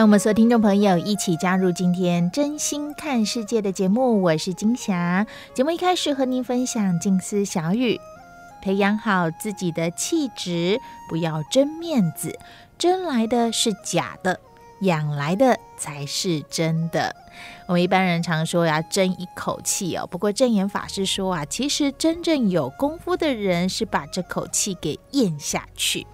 [0.00, 5.26] 欢迎我们所有听众朋友一起加入今天真心看世界的节目，我是金霞。
[5.52, 8.00] 节目一开始和您分享静思小语，
[8.62, 12.38] 培养好自己的气质，不要争面子，
[12.78, 14.40] 争来的是假的。
[14.80, 17.14] 养来的才是真的。
[17.66, 20.06] 我们一般人常说要争一口气哦。
[20.06, 26.06] 不过证言法师说啊，其实真正有功夫的人是把这口气给咽下去。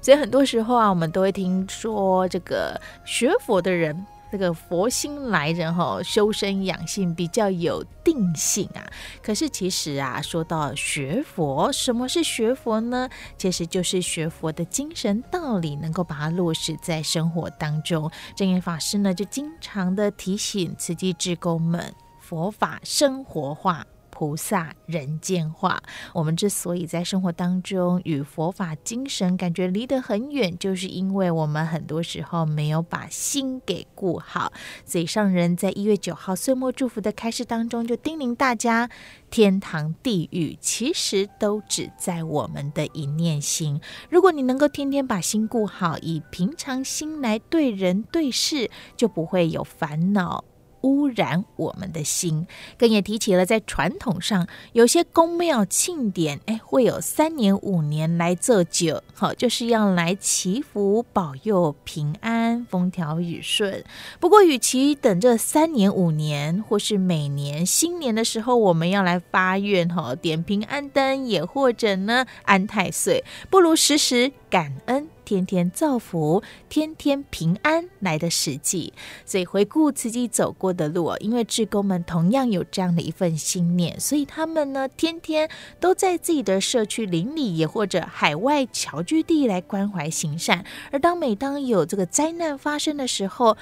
[0.00, 4.06] 所以很多时候啊，我们都会听说这个学佛的人。
[4.32, 8.80] 这个佛心来人哈，修身养性比较有定性啊。
[9.22, 13.10] 可是其实啊，说到学佛，什么是学佛呢？
[13.36, 18.10] 其实就是学佛的精神道理，能够把它落实在生活当中。
[18.34, 23.86] 正念法师呢，就经常的提醒慈济志工们，佛法生活化。
[24.22, 34.52] 菩萨人间化，我们之所以在生活当中与佛法精神感觉离得很远，就是因为我们很多时候没有把心给顾好。
[34.84, 38.88] 所以上人在一月九号岁末祝福的开示当中，就叮咛大家：
[39.28, 43.80] 天堂地狱其实都只在我们的一念心。
[44.08, 50.44] 如果你能够天天把心顾好，以平常心来对人对事，就不会有烦恼。
[50.82, 52.46] 污染我们的心，
[52.78, 63.84] 更也提起了在传统上，有些宫庙庆典，哎，会有三年五年来做酒，好，就是要来祈福保佑平安、风调雨顺。
[64.20, 75.08] 不过，与其等这三年五年，或是每年新年的时候，我们要来发愿，哈，点平安灯，也或者呢安太岁，不如时时感恩。
[75.24, 78.92] 天天造福，天天平安来的实际。
[79.24, 85.48] 所以回顾自己走过的路，因为志工们同样有这样的一份心念，所以他们呢，天天
[85.80, 90.64] 都在自己的社区邻里，也或者海外侨居地来关怀行善。
[90.90, 93.56] 而当每当有这个灾难发生的时候，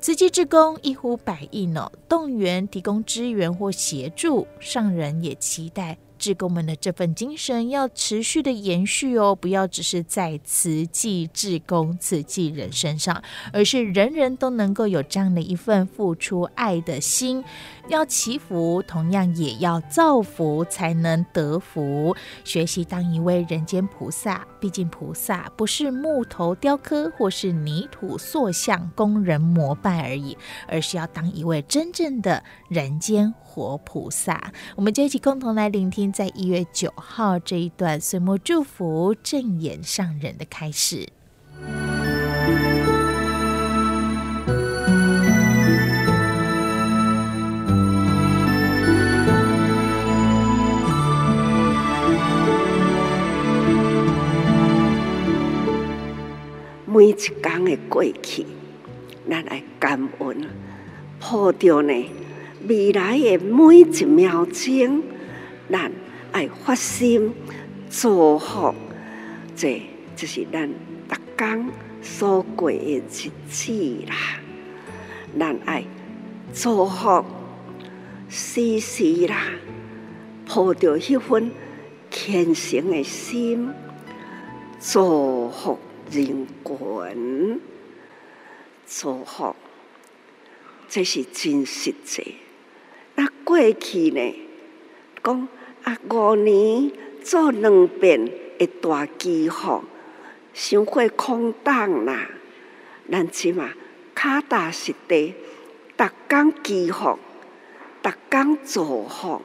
[0.00, 5.96] 慈济志工一呼百应哦，动员提供支援或协助，上人也期待。
[6.22, 13.20] 志工们的这份精神要持续的延续哦，不要只是在慈济志工、慈济人身上，
[13.52, 17.42] 而是人人都能够有这样的一份付出爱的心。
[17.88, 22.16] 要祈福，同样也要造福，才能得福。
[22.44, 30.38] 学习当一位人间菩萨，毕竟菩萨不是木头雕刻或是泥土塑像供人膜拜而已，
[30.68, 34.52] 而是要当一位真正的人间活菩萨。
[34.76, 41.08] 我们就一起共同来聆听，在一月九号这一段岁末祝福正眼上人的开始。
[57.22, 58.44] 一天的过去，
[59.30, 60.48] 咱来感恩，
[61.20, 62.10] 抱着呢
[62.66, 65.04] 未来的每一秒钟，
[65.70, 65.92] 咱
[66.32, 67.32] 爱发心
[67.88, 68.74] 祝福，
[69.54, 69.80] 这
[70.16, 70.68] 就是咱
[71.08, 71.68] 逐天
[72.00, 73.72] 所过的日子
[74.08, 74.40] 啦。
[75.38, 75.84] 咱爱
[76.52, 77.24] 祝福
[78.28, 79.44] 时时啦，
[80.48, 81.52] 抱着一份
[82.10, 83.70] 虔诚的心
[84.80, 85.78] 祝福。
[86.12, 87.60] 人群
[88.86, 89.56] 祝福，
[90.86, 92.36] 这是真实际。
[93.14, 94.34] 那过去呢？
[95.24, 95.48] 讲
[95.84, 96.92] 啊，五年
[97.24, 99.84] 做两遍的大祈福，
[100.52, 102.28] 伤过空荡啦。
[103.10, 103.70] 咱起码
[104.14, 105.32] 脚踏实地，
[105.96, 107.18] 逐工祈福，
[108.02, 109.40] 逐工祝福，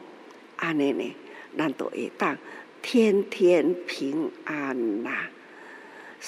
[0.57, 1.15] 安尼呢，
[1.57, 2.37] 咱都会当
[2.81, 5.29] 天天平安啦。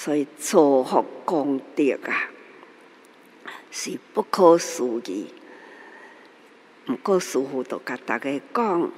[0.02, 2.30] 所以造福功德啊，
[3.70, 5.26] 是不可思议。
[6.88, 8.90] 毋过师父都甲大家讲，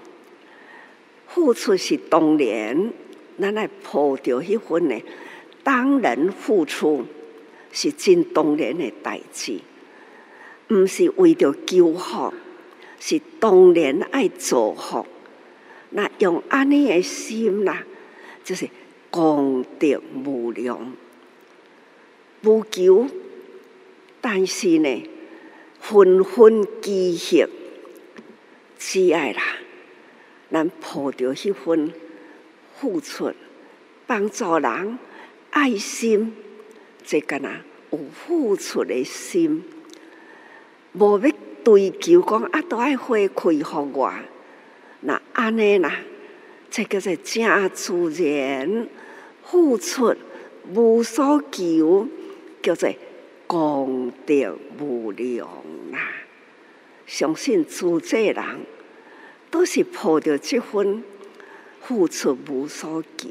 [1.26, 2.92] 付出是当然，
[3.36, 5.02] 咱来抱着迄份呢，
[5.64, 7.04] 当然付出
[7.72, 9.58] 是真当然的代志，
[10.70, 12.32] 毋是为着求福，
[13.00, 15.04] 是当然爱造福。
[15.90, 17.84] 那用安尼的心啦，
[18.44, 18.68] 就是
[19.12, 20.96] 功德无量，
[22.40, 23.06] 无求，
[24.22, 25.06] 但是呢，
[25.78, 27.46] 分分积蓄，
[28.78, 29.42] 只爱啦，
[30.50, 31.92] 咱抱着迄份
[32.80, 33.34] 付出，
[34.06, 34.98] 帮助人，
[35.50, 36.34] 爱心，
[37.04, 37.60] 这个呐
[37.90, 39.62] 有付出的心，
[40.94, 41.30] 无要
[41.62, 43.62] 追求讲啊，都爱回馈予
[43.92, 44.10] 我。
[45.00, 45.98] 那安尼啦，
[46.72, 47.92] 这个是正自
[48.24, 48.88] 然
[49.44, 50.16] 付出
[50.74, 52.08] 无所求，
[52.62, 52.88] 叫做
[53.46, 55.46] 功德无量
[55.92, 55.98] 啦。
[57.06, 58.42] 相信诸者人
[59.50, 61.04] 都是抱着这份
[61.82, 63.28] 付出无所求，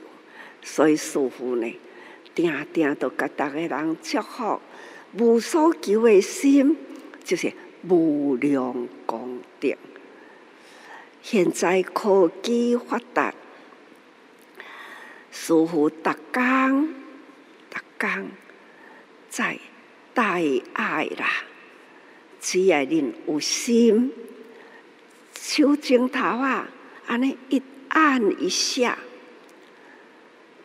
[0.62, 1.76] 所以师父呢，
[2.36, 4.62] 定定都甲大家人祝福
[5.18, 6.78] 无所求的心，
[7.24, 7.52] 就是
[7.90, 9.76] 无量功德。
[11.22, 13.34] 现在科技发达，
[15.32, 16.88] 师父逐工
[17.70, 18.32] 逐工
[19.30, 19.60] 在
[20.14, 21.44] 带爱啦，
[22.40, 24.12] 只要恁有心，
[25.40, 26.68] 手指头啊，
[27.06, 28.98] 安尼一按一下，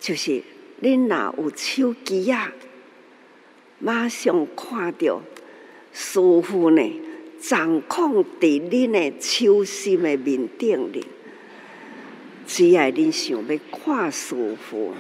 [0.00, 0.42] 就是
[0.82, 2.52] 恁若有手机啊，
[3.78, 5.22] 马上看到
[5.92, 7.02] 师父呢。
[7.40, 11.04] 掌控在恁的手心的面顶里，
[12.46, 14.92] 只要恁想要看师父，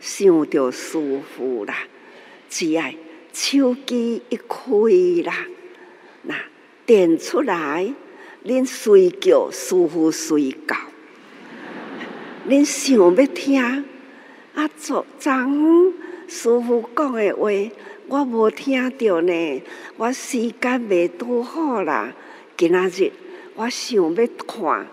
[0.00, 1.74] 想着师父啦，
[2.48, 2.90] 只要
[3.32, 5.46] 手机一开啦，
[6.22, 6.34] 那
[6.86, 7.92] 点出来，
[8.44, 10.76] 恁随叫师父随到，
[12.48, 13.60] 恁想要听
[14.54, 15.92] 啊，昨昨昏
[16.28, 17.50] 师父讲的话。
[18.06, 19.62] 我无听到呢，
[19.96, 22.12] 我时间未拄好啦。
[22.54, 23.10] 今仔日
[23.54, 24.86] 我想要看，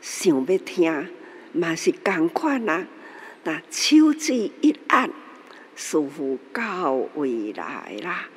[0.00, 1.08] 想要听，
[1.52, 2.84] 嘛是共款啦。
[3.44, 5.08] 那手指一按，
[5.76, 8.28] 似乎到位来啦。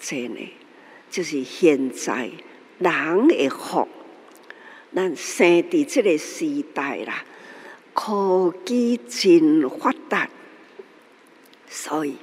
[0.00, 0.50] 真的，
[1.10, 2.30] 就是现在
[2.78, 3.86] 人的福，
[4.94, 7.24] 咱生伫即个时代啦，
[7.92, 10.30] 科技真发达，
[11.68, 12.16] 所以。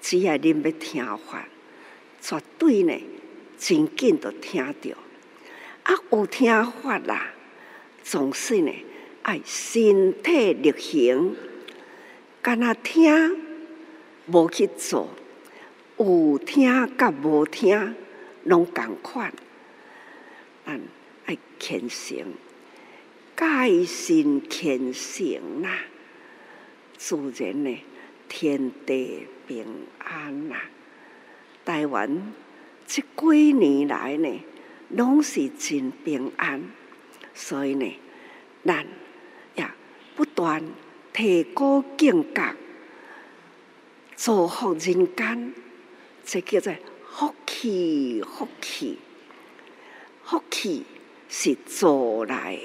[0.00, 1.46] 只要恁要听法，
[2.20, 2.94] 绝对呢，
[3.58, 4.90] 真紧就听到。
[5.82, 7.32] 啊，有听法啦，
[8.02, 8.72] 总是呢，
[9.22, 11.36] 爱身体力行，
[12.42, 13.36] 干那听，
[14.26, 15.10] 无去做，
[15.98, 17.94] 有听甲无听，
[18.44, 19.32] 拢共款。
[20.64, 20.80] 咱
[21.26, 22.32] 爱虔诚，
[23.34, 25.78] 改心虔诚啦，
[26.96, 27.78] 自然呢。
[28.32, 29.66] 天地平
[29.98, 30.54] 安呐！
[31.64, 32.32] 台湾
[32.86, 34.40] 这几年来呢，
[34.90, 36.62] 拢是真平安，
[37.34, 37.98] 所以呢，
[38.64, 38.86] 咱
[39.56, 39.68] 要
[40.14, 40.64] 不断
[41.12, 42.54] 提高境界，
[44.14, 45.52] 造福人间，
[46.24, 46.72] 这叫做
[47.08, 48.98] 福气，福气，
[50.24, 50.86] 福气
[51.28, 52.56] 是做来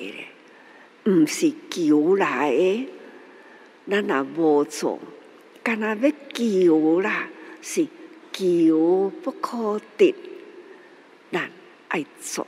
[1.03, 2.87] 的，唔是求来的，
[3.89, 4.99] 咱若无做。
[5.65, 7.27] 干那要求啦，
[7.59, 7.87] 是
[8.31, 10.13] 求不可得，
[11.31, 11.49] 咱
[11.87, 12.45] 爱做，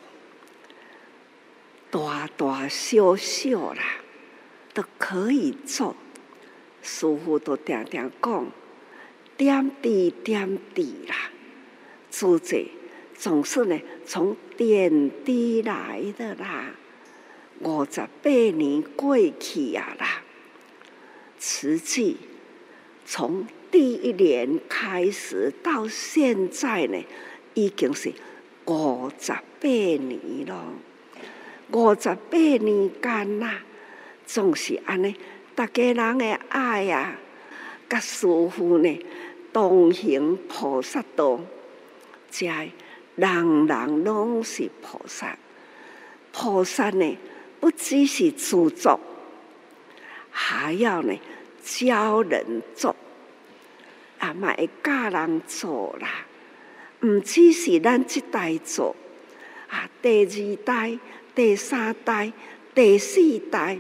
[1.90, 3.82] 大大小小啦，
[4.72, 5.96] 都可以做。
[6.84, 8.52] 师傅都常常讲，
[9.36, 11.32] 点滴点滴啦，
[12.12, 12.56] 诸者
[13.18, 16.70] 总是呢，从点滴来的啦。
[17.62, 20.22] 五十八年过去啊啦，
[21.40, 22.18] 瓷器。
[23.10, 27.02] 从第一年开始到现在呢，
[27.54, 28.12] 已经是
[28.66, 30.66] 五十八年了。
[31.72, 33.60] 五十八年间呐，
[34.26, 35.16] 总是安尼，
[35.56, 37.18] 大家人的爱呀，
[37.88, 39.00] 甲师傅呢
[39.54, 41.40] 同行菩萨道，
[42.30, 42.70] 在
[43.16, 45.38] 人人拢是菩萨。
[46.34, 47.18] 菩萨呢，
[47.62, 49.00] 不只是著作，
[50.30, 51.18] 还要呢。
[51.68, 52.96] 教人做，
[54.20, 56.26] 啊，嘛会教人做啦。
[57.02, 58.96] 毋只是咱这代做，
[59.68, 60.98] 啊，第二代、
[61.36, 62.32] 第三代、
[62.74, 63.80] 第四代，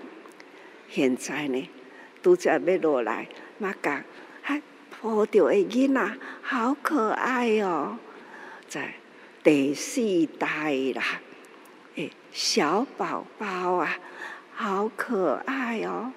[0.89, 1.69] 现在呢，
[2.21, 3.27] 拄则要落来，
[3.57, 4.03] 嘛讲，
[4.41, 4.61] 还
[5.01, 7.97] 抱着的囡仔，好可爱哦，
[8.67, 8.93] 在
[9.41, 10.01] 第四
[10.37, 11.21] 代啦，
[11.95, 13.97] 诶，小宝宝啊，
[14.53, 16.11] 好可爱哦，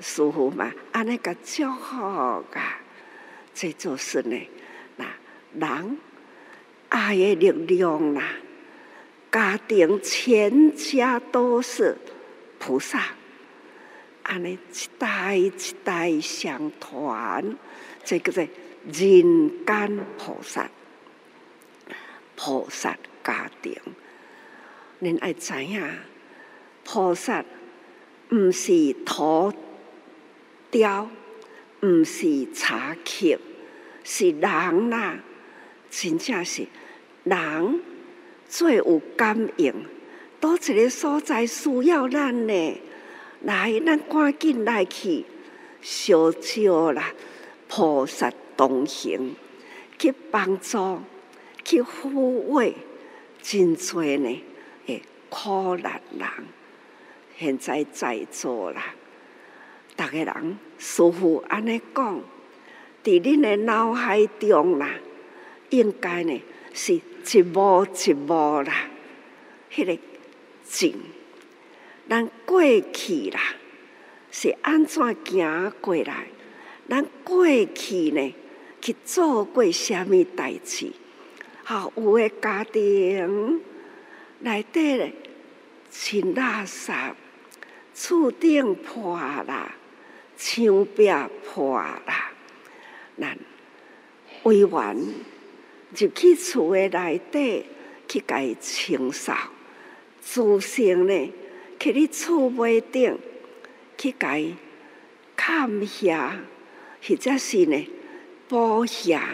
[0.00, 2.80] 师傅嘛，安尼个祝福啊，
[3.54, 4.48] 这就是呢，
[4.96, 5.06] 那
[5.54, 5.98] 人
[6.88, 8.22] 爱的力量啦，
[9.30, 11.96] 家庭全家都是
[12.58, 13.02] 菩萨。
[14.22, 15.52] 安尼一代一
[15.82, 17.56] 代相传，
[18.04, 18.48] 这个在
[18.84, 20.70] 人间菩萨，
[22.36, 23.76] 菩萨家庭，
[25.02, 25.82] 恁爱知影，
[26.84, 27.44] 菩萨
[28.30, 29.52] 毋是土
[30.70, 31.10] 雕，
[31.82, 33.36] 毋是茶器，
[34.04, 35.18] 是人啦，
[35.90, 36.66] 真正是
[37.24, 37.80] 人
[38.48, 39.74] 最有感应，
[40.38, 42.80] 倒一个所在需要咱呢？
[43.42, 45.24] 来，咱赶紧来去，
[45.80, 47.12] 烧烧啦！
[47.68, 49.34] 菩萨同行，
[49.98, 51.00] 去帮助，
[51.64, 52.10] 去抚
[52.48, 52.74] 慰，
[53.40, 54.44] 真多呢！
[54.86, 56.28] 诶，苦难人，
[57.38, 58.94] 现在在座啦，
[60.00, 62.20] 逐个人师父安尼讲，
[63.04, 64.88] 伫恁的脑海中啦，
[65.68, 66.42] 应该呢
[66.72, 68.88] 是一幕一幕啦，
[69.70, 69.98] 迄个
[70.64, 70.94] 景。
[72.08, 73.40] 咱过去啦，
[74.30, 76.28] 是安怎行过来？
[76.88, 78.34] 咱过去呢，
[78.80, 80.90] 去做过什么代志？
[81.62, 83.60] 好，有的家庭
[84.38, 85.12] 内底咧，
[85.90, 87.12] 清垃圾，
[87.94, 89.74] 厝顶破啦，
[90.42, 91.06] 墙壁
[91.44, 92.32] 破啦，
[93.18, 93.38] 咱
[94.44, 94.96] 委员
[95.90, 97.66] 入去厝的内底
[98.08, 99.36] 去甲伊清扫，
[100.22, 101.32] 自身呢？
[101.78, 103.18] 去你厝尾顶
[103.98, 104.54] 去甲伊
[105.36, 106.40] 看下，
[107.06, 107.86] 或者是呢
[108.48, 109.28] 剥下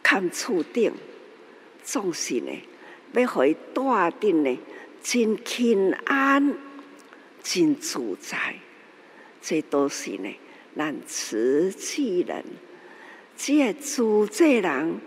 [0.00, 0.92] 看厝顶，
[1.82, 2.52] 总是呢
[3.14, 3.84] 要互伊住
[4.20, 4.58] 得呢
[5.02, 6.54] 真平安、
[7.42, 8.54] 真自在。
[9.46, 10.34] 这都是呢
[10.74, 12.42] 咱慈济人，
[13.36, 14.98] 这个自济人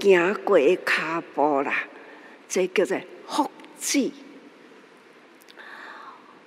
[0.00, 1.84] 行过的脚步啦，
[2.48, 3.48] 这叫做福
[3.80, 4.10] 祉。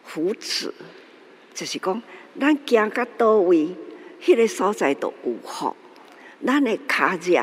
[0.03, 0.73] 福祉
[1.53, 2.03] 就是讲，
[2.37, 3.69] 咱行到倒位，
[4.21, 5.73] 迄、那个所在都有福。
[6.45, 7.39] 咱的脚迹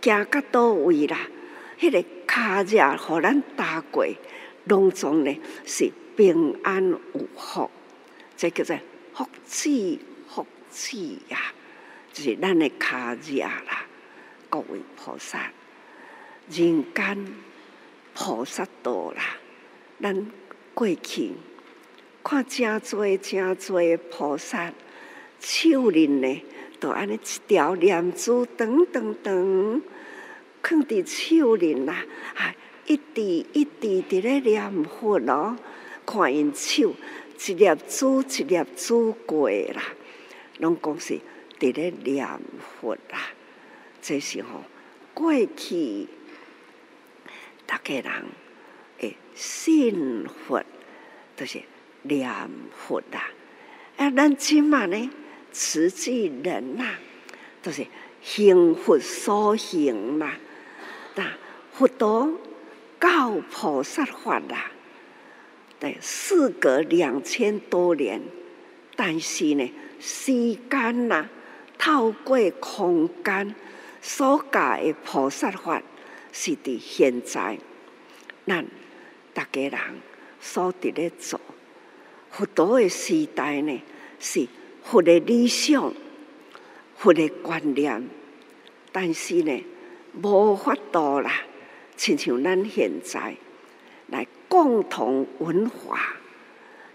[0.00, 1.28] 行到倒位啦，
[1.78, 4.06] 迄、那个脚迹互咱踏过，
[4.64, 7.00] 拢总呢是平安有
[7.36, 7.70] 福。
[8.34, 8.74] 这叫做
[9.14, 9.98] 福气，
[10.28, 11.52] 福气呀，
[12.12, 13.86] 就是咱的脚迹啦。
[14.48, 15.50] 各位菩萨，
[16.50, 17.34] 人间
[18.14, 19.36] 菩萨道啦，
[20.00, 20.26] 咱
[20.74, 21.32] 过去。
[22.22, 24.72] 看真多真多菩萨
[25.40, 26.44] 手里呢，
[26.78, 29.82] 都安尼一条念珠，等等等，
[30.62, 32.54] 放伫手里啦，啊，
[32.86, 35.56] 一滴一滴伫咧念佛咯，
[36.04, 36.94] 看因手
[37.46, 39.82] 一粒珠一粒珠过啦，
[40.58, 41.18] 拢讲是
[41.58, 42.26] 伫咧念
[42.80, 43.30] 佛啦，
[44.02, 44.64] 这是吼
[45.14, 46.06] 过去
[47.66, 48.24] 大家人
[48.98, 50.62] 诶信佛
[51.36, 51.62] 都、是。
[52.02, 52.30] 念
[52.74, 53.30] 佛啦，
[53.98, 55.10] 啊，咱即满呢，
[55.52, 56.94] 慈济人呐，
[57.60, 57.86] 都是
[58.22, 60.32] 行佛所行嘛。
[61.14, 61.30] 那
[61.74, 62.40] 佛陀
[62.98, 64.70] 教菩萨法啦，
[65.80, 68.20] 对，事隔两千多年，
[68.94, 70.30] 但是呢，时
[70.70, 71.26] 间呐，
[71.78, 73.54] 透过空间
[74.02, 75.82] 所教的菩萨法，
[76.32, 77.58] 是伫现在，
[78.46, 78.66] 咱
[79.32, 79.80] 大家人
[80.38, 81.40] 所伫咧做。
[82.30, 83.82] 佛陀的时代呢，
[84.18, 84.46] 是
[84.84, 85.94] 佛的理想、
[86.98, 88.06] 佛的观念，
[88.92, 89.64] 但是呢，
[90.20, 91.32] 无法度啦，
[91.96, 93.34] 亲像咱现在
[94.08, 96.16] 来共同文化，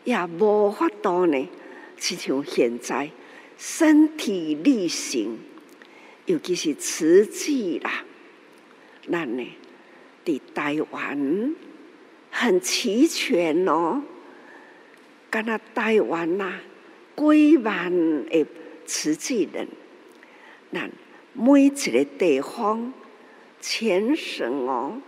[0.03, 1.50] 也无法度呢，
[1.97, 3.09] 亲像现在
[3.57, 5.38] 身体力行，
[6.25, 8.03] 尤其是瓷器啦，
[9.09, 9.47] 咱呢，
[10.25, 11.55] 伫台湾
[12.29, 14.03] 很齐全哦。
[15.29, 16.59] 干那台湾呐，
[17.15, 18.45] 几万的
[18.85, 19.65] 瓷器人，
[20.71, 20.89] 那
[21.31, 22.91] 每一个地方，
[23.62, 25.01] 全省哦，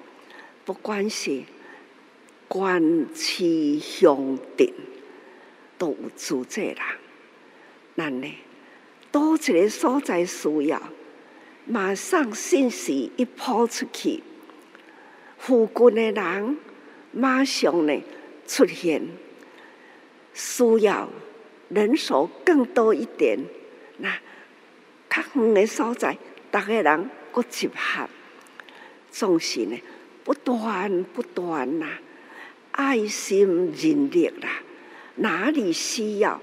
[0.64, 1.44] 不管是
[2.50, 4.74] 县市乡镇，
[5.78, 6.98] 都有组织啦。
[7.96, 8.28] 那呢，
[9.12, 10.82] 多一个所在需要，
[11.66, 14.24] 马上信息一抛出去，
[15.38, 16.58] 附近的人
[17.12, 18.02] 马上呢
[18.46, 19.02] 出现。
[20.34, 21.10] 需要
[21.70, 23.40] 人手更多一点，
[23.98, 24.20] 那
[25.10, 26.16] 较远的所在
[26.52, 28.08] 逐个人搁集合，
[29.10, 29.82] 总是呢
[30.24, 31.88] 不断不断呐，
[32.78, 34.62] 爱心人力啦，
[35.16, 36.40] 哪里需要，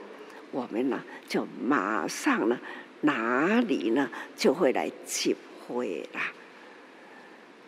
[0.51, 2.59] 我们呢就马上呢，
[3.03, 6.33] 哪里呢就会来集会啦。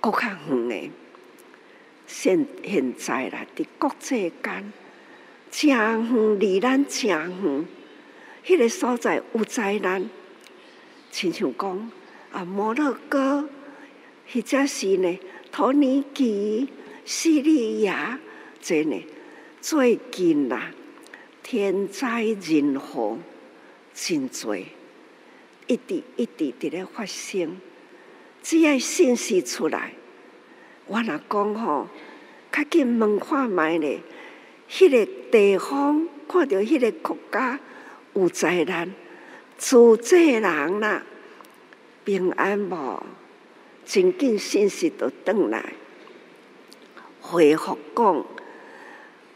[0.00, 0.90] 国较远诶，
[2.08, 4.72] 现现在啦，伫国际间，
[5.52, 7.66] 诚远离咱诚远，
[8.44, 10.10] 迄个所在有灾难，
[11.12, 11.90] 亲像讲
[12.32, 13.48] 啊，摩洛哥，
[14.32, 15.18] 或者是呢，
[15.52, 16.68] 土耳其、
[17.04, 18.18] 叙利亚，
[18.68, 19.00] 这呢
[19.60, 20.72] 最近啦，
[21.40, 23.16] 天灾人祸
[23.94, 27.60] 真多，一直一直伫咧发生。
[28.42, 29.92] 只要信息出来，
[30.86, 31.88] 我若讲吼，
[32.50, 34.00] 较紧问看觅咧，
[34.68, 37.60] 迄个地方看到迄个国家
[38.14, 38.92] 有灾难，
[39.56, 41.04] 自济人啦，
[42.04, 43.06] 平安无？
[43.84, 45.72] 真紧信息就转来，
[47.20, 48.26] 回复讲，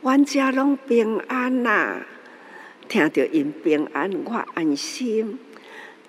[0.02, 2.06] 阮遮拢平安啦，
[2.88, 5.38] 听着因平安，我安心，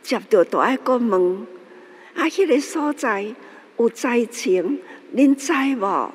[0.01, 1.45] 接着都爱阁问。
[2.13, 2.25] 啊！
[2.25, 3.25] 迄个所在
[3.77, 4.79] 有灾情，
[5.13, 6.11] 恁知无？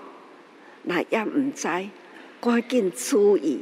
[0.84, 1.68] 若也毋知，
[2.40, 3.60] 赶紧注意。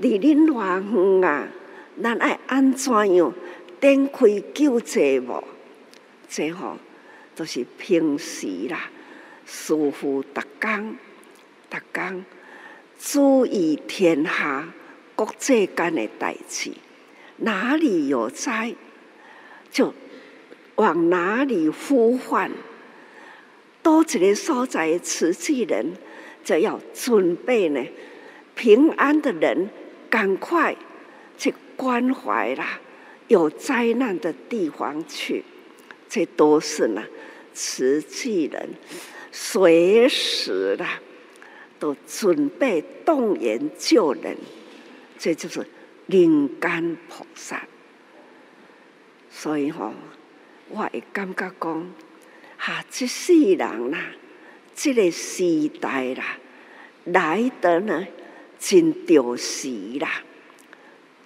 [0.00, 1.48] 离恁偌远啊？
[2.02, 3.32] 咱爱安怎样
[3.80, 5.44] 展开救济无？
[6.28, 6.76] 这吼
[7.36, 8.90] 都是平时啦，
[9.46, 10.96] 师父逐工
[11.70, 12.24] 逐工
[13.04, 14.72] 注意天下
[15.16, 16.70] 国际间的代志，
[17.38, 18.74] 哪里有灾
[19.72, 19.92] 就。
[20.76, 22.50] 往哪里呼唤？
[23.82, 25.92] 多一个所在慈济人，
[26.42, 27.84] 就要准备呢。
[28.54, 29.68] 平安的人，
[30.08, 30.74] 赶快
[31.36, 32.80] 去关怀啦。
[33.28, 35.44] 有灾难的地方去，
[36.08, 37.02] 这都是呢。
[37.52, 38.70] 慈济人
[39.30, 41.00] 随时啦，
[41.82, 44.36] 都准备动员救人。
[45.18, 45.66] 这就是
[46.06, 47.66] 灵感菩萨。
[49.28, 49.92] 所以吼。
[50.68, 51.92] 我会感觉讲，
[52.56, 53.98] 哈，这世人啦，
[54.74, 56.38] 这个时代啦，
[57.04, 58.06] 来得呢，
[58.58, 59.68] 真着时
[60.00, 60.22] 啦，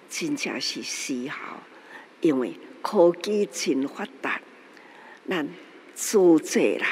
[0.09, 1.59] 真正是时候，
[2.19, 4.41] 因为科技真发达，
[5.29, 5.47] 咱
[5.95, 6.87] 组织啦，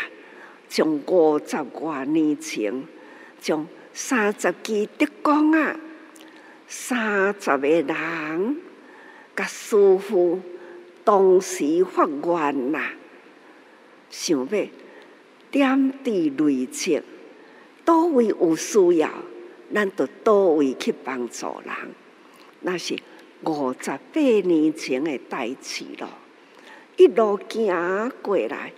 [0.70, 2.72] 从五十多年前，
[3.46, 5.80] 从三十支德光啊，
[6.68, 8.58] 三十个人，
[9.36, 10.42] 甲师父。
[11.06, 12.82] 同时发愿呐，
[14.10, 14.68] 想要
[15.52, 17.00] 点滴累积，
[17.86, 19.12] 叨位有需要，
[19.72, 21.72] 咱就叨位去帮助人。
[22.62, 22.96] 那是
[23.44, 26.10] 五十八年前的代志咯，
[26.98, 28.74] 一路行过来，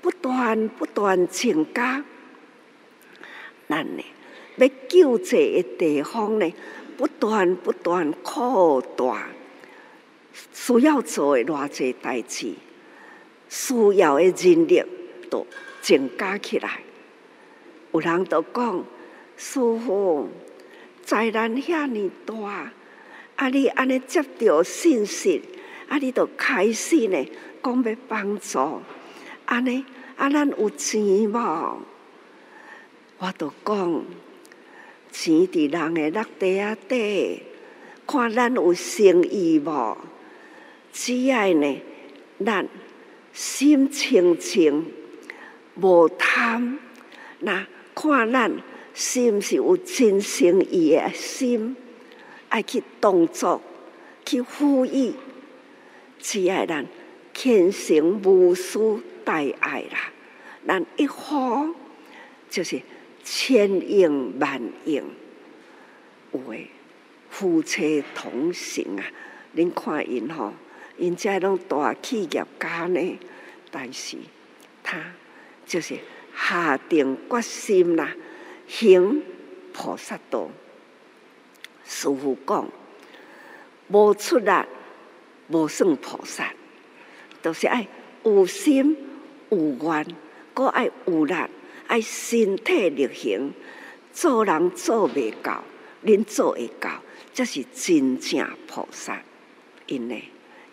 [0.00, 2.02] 不断不断增加。
[3.68, 4.04] 咱呢，
[4.56, 6.54] 要救济的地方呢，
[6.96, 9.28] 不断不断扩大。
[10.52, 12.54] 需要做的偌济代志，
[13.48, 14.82] 需要的人力
[15.30, 15.46] 都
[15.80, 16.80] 增加起来。
[17.92, 18.84] 有人都讲，
[19.36, 20.28] 师父，
[21.02, 22.70] 灾难遐尼大，
[23.36, 25.42] 啊你安尼接到信息，
[25.88, 27.26] 啊你都开始呢，
[27.62, 28.82] 讲要帮助，
[29.46, 29.84] 安尼
[30.16, 31.00] 啊咱有钱
[31.30, 31.80] 无？
[33.18, 34.04] 我都讲，
[35.10, 37.42] 钱伫人的落地啊底，
[38.06, 39.96] 看咱有诚意无？
[40.92, 41.80] 只要呢，
[42.44, 42.68] 咱
[43.32, 44.92] 心清清，
[45.76, 46.78] 无贪，
[47.40, 48.52] 那看咱
[48.92, 51.74] 是毋是有真诚意的心，
[52.50, 53.62] 爱去动作，
[54.26, 55.14] 去呼吁，
[56.18, 56.86] 只要咱
[57.32, 60.12] 虔诚无私大爱啦，
[60.66, 61.74] 咱一呼
[62.50, 62.80] 就是
[63.28, 65.02] 千应万应，
[66.30, 66.70] 有诶
[67.28, 69.04] 夫妻同行啊！
[69.56, 70.54] 恁看因吼。
[70.96, 73.18] 因遮拢大企业家呢，
[73.70, 74.16] 但是
[74.82, 74.98] 他
[75.66, 75.98] 就是
[76.34, 78.14] 下定决心啦，
[78.68, 79.20] 行
[79.72, 80.48] 菩萨道。
[81.84, 82.68] 师父讲，
[83.88, 84.50] 无出力
[85.48, 86.54] 无算菩萨，
[87.42, 87.86] 都、是爱
[88.22, 88.96] 有心
[89.50, 90.06] 有愿，
[90.54, 91.34] 搁爱有力，
[91.86, 93.52] 爱身体力行。
[94.12, 95.62] 做人做未到，
[96.04, 97.02] 恁做会到，
[97.34, 99.22] 这是真正菩萨，
[99.86, 100.24] 因为。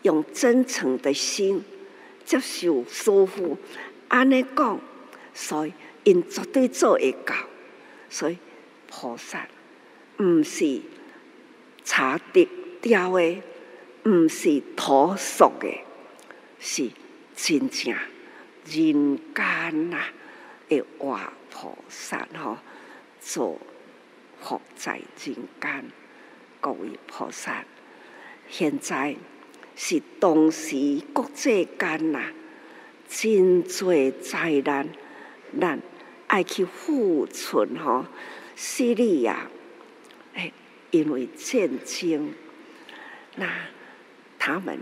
[0.04, 1.63] 用真诚的心
[2.26, 3.58] 接受师父
[4.10, 4.78] 安尼讲，
[5.34, 5.73] 所以
[6.04, 7.34] 因绝对做会到。
[8.10, 8.38] 所以
[8.88, 9.47] 菩萨
[10.19, 10.82] 毋是
[11.86, 12.47] 差的
[12.82, 13.41] 雕的，
[14.04, 15.73] 毋是讨俗的，
[16.60, 16.89] 是
[17.36, 17.93] 真正
[18.65, 20.04] 人间呐，
[20.77, 21.19] 的活
[21.51, 22.57] 菩萨吼，
[23.19, 23.59] 做
[24.41, 25.91] 活在人间，
[26.59, 27.63] 各位菩萨，
[28.49, 29.15] 现在
[29.75, 32.31] 是当时国际间呐，
[33.07, 34.88] 真济灾难，
[35.59, 35.79] 咱
[36.27, 38.05] 爱去付出吼，
[38.55, 39.49] 势力呀，
[40.33, 40.51] 哎，
[40.91, 42.33] 因为战争，
[43.36, 43.49] 那
[44.39, 44.79] 他们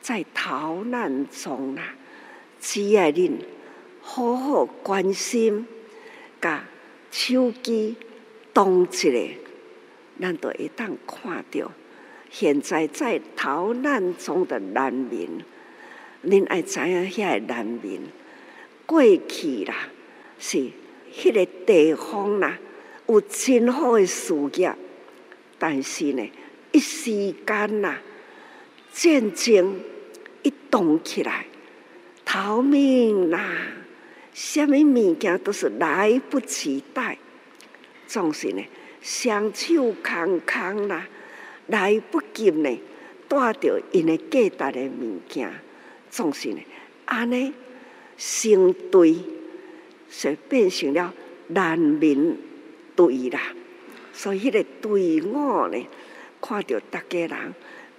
[0.00, 1.82] 在逃难中呐，
[2.60, 3.38] 只要恁
[4.10, 5.66] 好好关心，
[6.40, 6.64] 甲
[7.10, 7.94] 手机
[8.54, 9.10] 动一下，
[10.18, 11.70] 咱都会当看到。
[12.30, 15.44] 现在在逃难中的难民，
[16.24, 18.00] 恁爱知影遐个难民
[18.86, 19.90] 过去啦，
[20.38, 20.70] 是
[21.12, 22.58] 迄个地方啦，
[23.06, 24.74] 有真好的事业，
[25.58, 26.26] 但是呢，
[26.72, 27.10] 一时
[27.46, 27.98] 间呐，
[28.90, 29.80] 战争
[30.42, 31.44] 一动起来，
[32.24, 33.40] 逃命啦，
[34.38, 37.18] 什么物件都是来不及带，
[38.06, 38.64] 总是呢，
[39.02, 41.08] 双手空空啦。
[41.66, 42.80] 来不及呢，
[43.26, 45.50] 带着因的价值的物件，
[46.08, 46.60] 总是呢，
[47.06, 47.52] 安尼
[48.16, 49.16] 成队，
[50.08, 51.12] 所以变成了
[51.48, 52.38] 难民
[52.94, 53.40] 堆啦。
[54.12, 55.84] 所以迄个队伍呢，
[56.40, 57.54] 看着大家人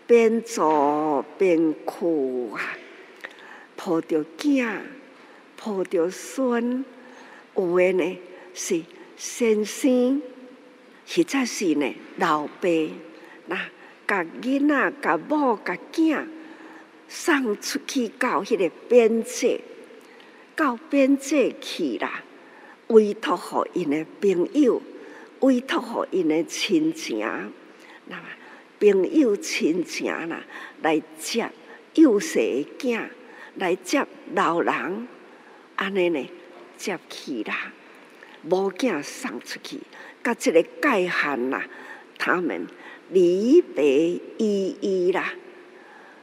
[0.07, 2.61] 边走边哭啊，
[3.75, 4.77] 抱着囝，
[5.61, 6.85] 抱着孙，
[7.55, 8.17] 有诶呢
[8.53, 8.81] 是
[9.17, 10.21] 先生，
[11.05, 12.69] 实在是呢老爸。
[13.47, 13.59] 那
[14.07, 16.25] 甲囡仔、甲某、甲囝
[17.09, 19.59] 送出去到迄个边界，
[20.55, 22.23] 到边界去啦，
[22.87, 24.81] 委托互因的朋友，
[25.41, 27.19] 委托互因的亲情，
[28.07, 28.17] 那
[28.79, 30.41] 朋友亲情啦，
[30.81, 31.49] 来接
[31.95, 33.01] 幼细的囝，
[33.55, 35.07] 来接老人，
[35.79, 36.29] 安尼呢
[36.77, 37.71] 接去啦，
[38.43, 39.79] 无囝送出去，
[40.21, 41.63] 甲这个界限啦，
[42.17, 42.67] 他们。
[43.11, 45.33] 离别依依啦，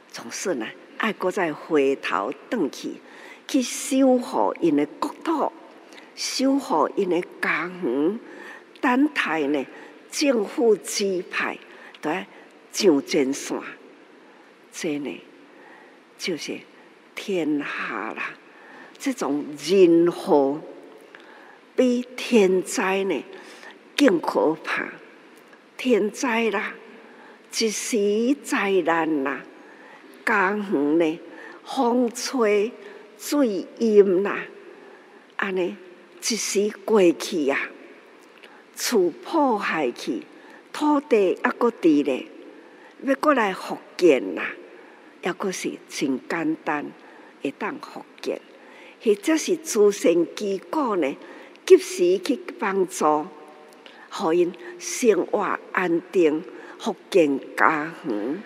[0.09, 0.65] 总是呢，
[0.97, 2.91] 爱搁再回头转去，
[3.45, 5.51] 去守护因的国土，
[6.15, 8.17] 守护因的家园。
[8.79, 9.65] 等待呢，
[10.09, 11.57] 政府指派
[11.99, 12.25] 对
[12.71, 13.59] 上前线，
[14.71, 15.21] 这呢
[16.17, 16.57] 就是
[17.15, 18.31] 天下啦。
[18.99, 20.61] 这种人祸
[21.75, 23.23] 比天灾呢
[23.95, 24.87] 更可怕。
[25.77, 26.73] 天灾啦，
[27.59, 29.43] 一时灾难啦，
[30.25, 31.19] 家园呢，
[31.63, 32.71] 风吹
[33.17, 34.39] 水淹啦，
[35.35, 35.75] 安尼
[36.19, 37.69] 一时过去呀，
[38.75, 40.23] 厝破坏去，
[40.73, 42.25] 土地还阁伫咧，
[43.03, 44.49] 要过来复建啦，
[45.23, 46.91] 抑阁是真简单，
[47.43, 48.03] 会当复，
[49.07, 51.15] 或者是慈善机构呢，
[51.65, 53.25] 及时去帮助。
[54.09, 56.43] 互因生活安定，
[56.77, 58.43] 复建家园。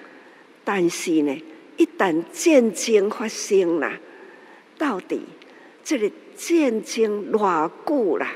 [0.64, 1.44] 但是呢，
[1.78, 3.98] 一旦战争发生啦，
[4.78, 5.22] 到底
[5.84, 8.34] 这个战争偌久啦，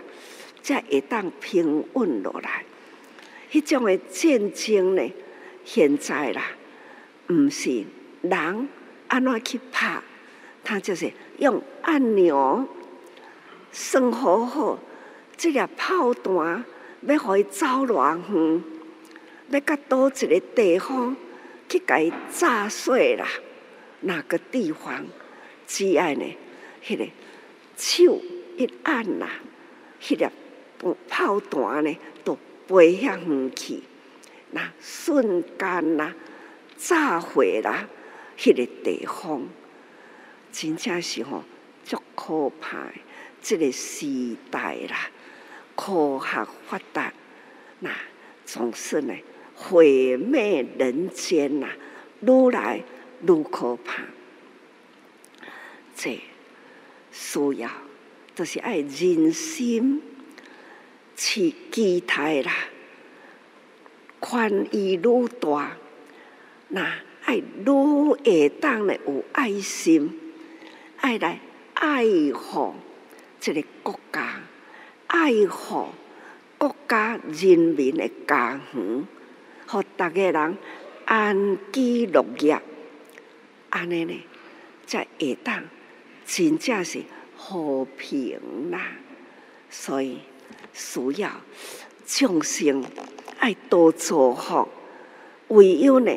[0.63, 2.65] 才会当平稳落来？
[3.51, 5.13] 迄种的战争呢，
[5.63, 6.47] 现在啦，
[7.29, 7.83] 毋是
[8.21, 8.67] 人
[9.07, 10.01] 安怎去拍，
[10.63, 12.67] 他就是用按钮，
[13.71, 14.79] 算好好，
[15.37, 16.65] 这个炮弹。
[17.01, 18.63] 要互伊走偌远，
[19.51, 21.15] 要到倒一个地方
[21.69, 23.27] 去甲伊炸碎啦？
[24.01, 25.05] 哪个地方？
[25.67, 26.25] 只要呢？
[26.83, 27.05] 迄个
[27.75, 28.19] 手
[28.57, 29.29] 一按啦，
[30.01, 30.31] 迄个
[31.07, 33.83] 炮弹呢，都飞向远去，
[34.51, 36.13] 那瞬间呐，
[36.75, 37.87] 炸毁啦！
[38.37, 39.47] 迄个地方，
[40.57, 41.43] 真正是吼
[41.83, 42.87] 足可怕，
[43.41, 45.09] 这个时代啦。
[45.75, 47.11] 科学发达，
[47.79, 47.91] 那
[48.45, 49.13] 总是呢
[49.53, 51.67] 毁灭人间呐，
[52.21, 52.81] 愈来
[53.27, 54.03] 愈可怕。
[55.93, 56.21] 这
[57.11, 57.69] 需要、
[58.33, 60.01] 就是爱人心
[61.17, 62.53] 去期待啦，
[64.21, 65.75] 宽裕愈大，
[66.69, 70.24] 那爱愈会当呢有爱心，
[71.05, 71.39] 爱来
[71.75, 72.73] 爱护
[73.39, 74.41] 这个国家。
[75.05, 75.89] 爱护
[76.57, 79.07] 国家人民的家园，
[79.67, 80.57] 互大家人
[81.05, 82.59] 安居乐业，
[83.69, 84.19] 安尼呢，
[84.87, 85.65] 才会当
[86.25, 87.03] 真正是
[87.37, 88.93] 和平啦。
[89.69, 90.21] 所以
[90.73, 91.29] 需要
[92.07, 92.83] 众生
[93.37, 94.67] 爱多造福，
[95.49, 96.11] 唯有呢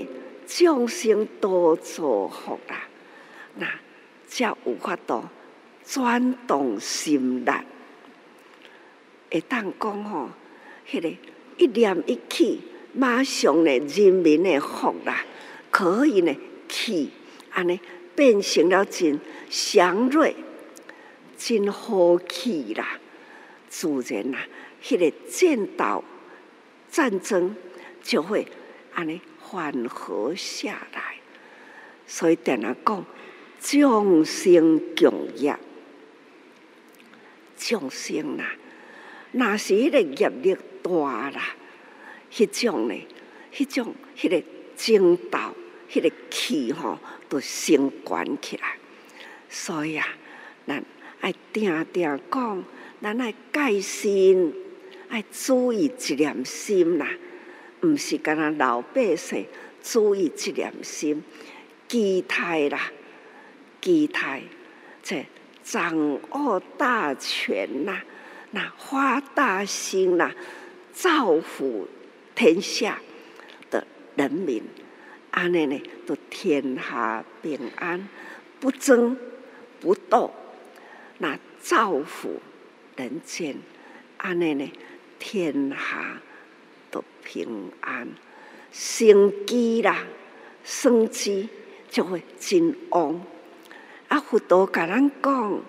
[0.46, 2.88] 众生多造福啦，
[3.56, 3.66] 那
[4.28, 5.24] 才有法度
[5.82, 7.50] 转动心力，
[9.30, 10.28] 会当讲吼，
[10.86, 11.08] 迄个
[11.56, 12.60] 一念一起，
[12.92, 15.24] 马上呢，人民的福啦，
[15.70, 16.36] 可以呢，
[16.68, 17.10] 气
[17.50, 17.80] 安尼
[18.14, 20.36] 变成了真祥瑞、
[21.38, 22.98] 真好气啦，
[23.70, 24.40] 自然啦，
[24.82, 26.04] 迄个战斗
[26.90, 27.56] 战争
[28.02, 28.46] 就会
[28.92, 31.16] 安尼缓和下来。
[32.06, 33.04] 所以定来讲。
[33.60, 35.56] 众生共业，
[37.56, 38.54] 众生啦，
[39.32, 40.90] 那是迄个业力大
[41.30, 41.56] 啦，
[42.32, 42.94] 迄种呢，
[43.52, 44.42] 迄种迄个
[44.76, 45.38] 争斗，
[45.90, 48.76] 迄个气吼都升悬起来。
[49.50, 50.06] 所以啊，
[50.66, 50.82] 咱
[51.20, 52.64] 爱定定讲，
[53.02, 54.54] 咱爱戒心，
[55.08, 57.08] 爱注意一念心啦，
[57.82, 59.46] 毋是干那老百姓
[59.82, 61.22] 注意一念心，
[61.88, 62.92] 期待啦。
[63.80, 64.42] 期待
[65.02, 65.26] 在
[65.62, 65.96] 掌
[66.30, 68.02] 握大权呐、
[68.50, 70.34] 那发大心呐、
[70.92, 71.86] 造福
[72.34, 73.00] 天下
[73.70, 73.86] 的
[74.16, 74.62] 人民，
[75.30, 78.08] 安尼呢，都天下平安，
[78.60, 79.16] 不争
[79.80, 80.32] 不斗，
[81.18, 82.40] 那造福
[82.96, 83.56] 人间，
[84.16, 84.72] 安尼呢，
[85.18, 86.20] 天下
[86.90, 88.08] 都平安，
[88.72, 90.04] 生机啦，
[90.64, 91.48] 生机
[91.90, 93.20] 就会兴旺。
[94.08, 94.18] 啊！
[94.20, 95.60] 佛陀甲咱讲，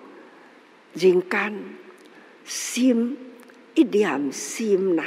[0.94, 1.64] 人间
[2.44, 3.16] 心
[3.74, 5.04] 一念心呐，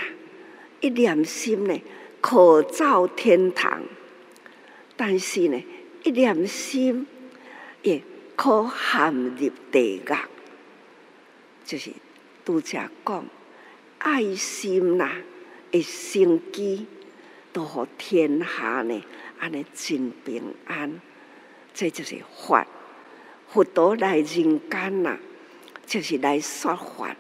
[0.80, 1.82] 一念心呢，
[2.22, 3.82] 可造天堂；
[4.96, 5.64] 但是呢，
[6.04, 7.08] 一念心
[7.82, 8.02] 也
[8.36, 10.16] 可陷入地狱。
[11.66, 11.92] 就是
[12.46, 13.26] 拄则讲，
[13.98, 15.10] 爱心呐，
[15.72, 16.86] 会生机，
[17.52, 19.04] 都互天下呢，
[19.40, 21.02] 安尼真平安。
[21.74, 22.18] 这就是
[22.48, 22.68] 法。
[23.54, 24.26] 佛陀来人
[24.68, 25.16] 间呐，
[25.86, 27.16] 就是来说法，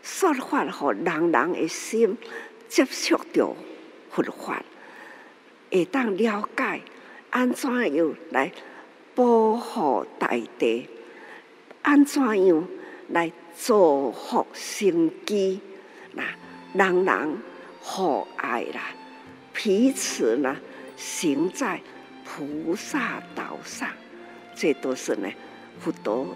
[0.00, 2.16] 说法互人人的心
[2.68, 3.56] 接触到
[4.08, 4.62] 佛法，
[5.72, 6.82] 会当了解
[7.30, 8.52] 安怎样来
[9.16, 10.88] 保护大地，
[11.82, 12.68] 安怎样
[13.08, 15.60] 来造福生机，
[16.12, 16.22] 那
[16.74, 17.38] 人人
[17.80, 18.92] 互爱啦，
[19.52, 20.56] 彼此呢
[20.96, 21.80] 行在
[22.24, 23.88] 菩萨道上，
[24.54, 25.28] 这都是呢。
[25.78, 26.26] 佛陀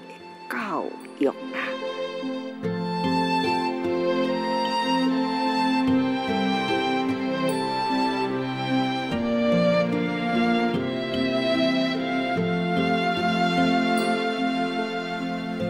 [0.50, 0.84] 教
[1.18, 2.05] 育啦。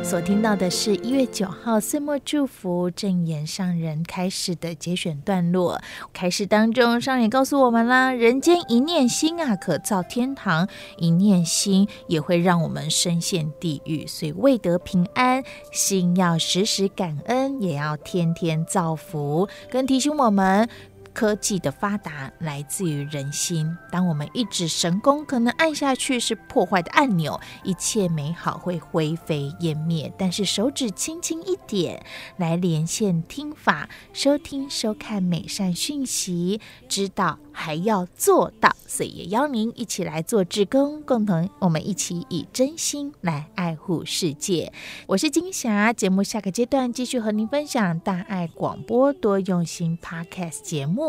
[0.08, 5.80] 所听到的是一月九号岁末祝福证言上人开始的节选段落。
[6.12, 14.06] 开始当中，上人告诉我们啦：人间一念心啊，可造天堂；一念心也会让我们深陷地狱。
[14.06, 15.42] 所以为得平安，
[15.72, 19.48] 心要时时感恩，也要天天造福。
[19.68, 20.68] 更提醒我们。
[21.16, 23.74] 科技的发达来自于人心。
[23.90, 30.12] 当我们一指神功，可能按下去是破坏的按钮，一切美好会灰飞烟灭。
[30.18, 32.04] 但是手指轻轻一点，
[32.36, 38.76] 来连线听法，收听收看美善讯息，知道还要做到。
[38.86, 44.70] 所以也邀您一起来做志工，共同我们一起以真心来爱护世界。
[45.06, 51.05] 我是金霞，节目下个阶段继续和您分享大爱广播多用心 Podcast 节目。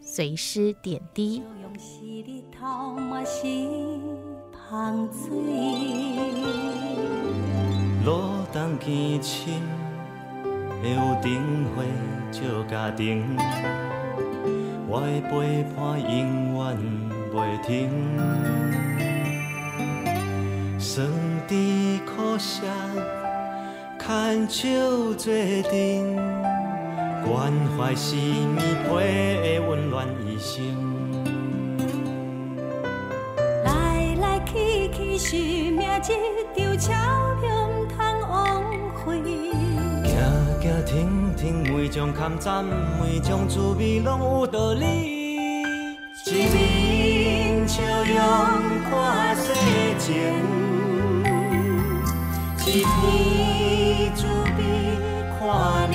[0.00, 1.42] 随师点滴。
[8.04, 8.10] 路
[8.52, 9.62] 东见亲，
[10.82, 11.82] 会有灯火
[12.32, 13.36] 照家庭，
[14.88, 16.10] 我的陪伴永
[16.56, 16.58] 远
[17.32, 17.68] 袂停。
[20.78, 21.06] 酸
[21.46, 22.66] 甜苦涩，
[23.98, 25.32] 牵手做
[25.70, 26.49] 阵。
[27.26, 28.56] 关怀是棉
[28.88, 30.62] 被的温暖一生，
[33.64, 36.92] 来来去去是命一场巧
[37.40, 38.62] 妙唔通枉
[39.04, 39.08] 费。
[40.04, 40.10] 行
[40.60, 40.88] 行停
[41.36, 41.40] 停，
[41.74, 44.84] 每种坎站，每种滋味拢有道理。
[46.26, 48.14] 一面笑容
[48.90, 48.90] 看
[49.36, 49.42] 世
[49.98, 50.12] 情，
[52.66, 54.26] 一片滋
[54.58, 54.60] 味
[55.38, 55.40] 看
[55.90, 55.94] 人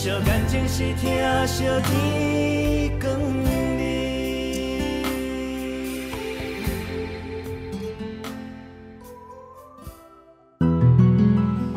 [0.00, 3.12] 情是疼惜天光。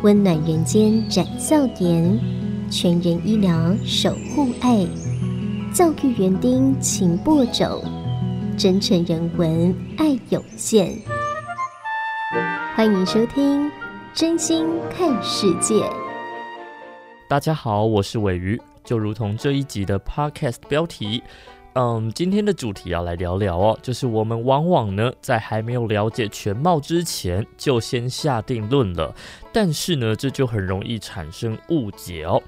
[0.04, 2.18] 温暖人间展笑颜，
[2.72, 4.88] 全人医疗守护爱，
[5.74, 7.84] 教育园丁勤播种，
[8.58, 10.98] 真诚人文爱有限。
[12.74, 13.66] 欢迎收听
[14.14, 14.66] 《真心
[14.98, 15.76] 看世界》。
[17.34, 18.62] 大家好，我是鮪鱼。
[18.84, 21.24] 就如同这一集的 Podcast 标题，
[21.74, 29.12] 嗯，今天的主题要来聊聊哦，就是我们往往呢，在还没有了解全貌之前，就先下定论了。
[29.52, 32.39] 但是呢，这就很容易产生误解哦。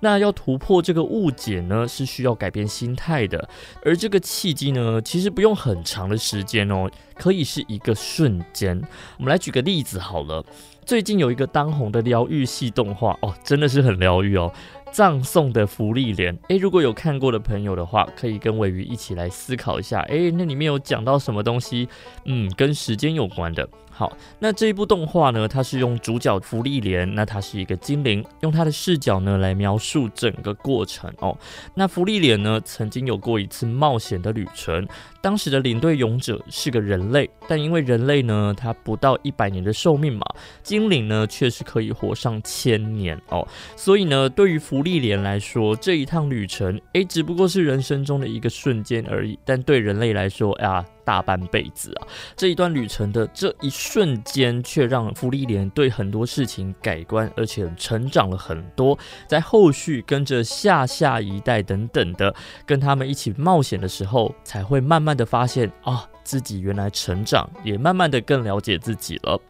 [0.00, 3.48] 那要突破这个误解呢，是需要改变心态的。
[3.82, 8.78] 而这个契机呢，其实不用很长的时间哦，可以是一个瞬间。
[9.16, 10.44] 我们来举个例子好了。
[10.86, 14.52] 最近有一个当红的疗愈系动画哦，真的是很疗愈哦，
[14.92, 21.88] 《葬送的芙莉莲》诶，如果有看过的朋友的话，可以跟尾鱼一起来思考一下，诶，那里面有讲到什么东西？
[22.24, 23.68] 嗯，跟时间有关的。
[23.98, 31.34] 好，那这一部动画呢，它是用主角芙莉莲，那它是一个精灵，用它的视角呢来描述整个过程哦。
[31.74, 34.86] 那芙莉莲呢，曾经有过一次冒险的旅程，
[35.22, 40.26] 当时的领队勇者是个人类，但因为人类呢，他不到一百年的寿命嘛，
[40.62, 43.48] 精灵呢却是可以活上千年哦。
[43.76, 50.84] 所以呢，对于芙莉莲来说，这一趟旅程，诶，只不过是人生中的一个瞬间而已，但对人类来说啊。
[51.06, 58.98] 大半辈子啊，这一段旅程的这一瞬间，却让芙莉莲对很多事情改观，而且成长了很多。
[59.28, 62.34] 在后续跟着下下一代等等的，
[62.66, 69.40] 跟他们一起冒险的时候，才会慢慢的发现啊，自己原来成长，也慢慢的更了解自己了。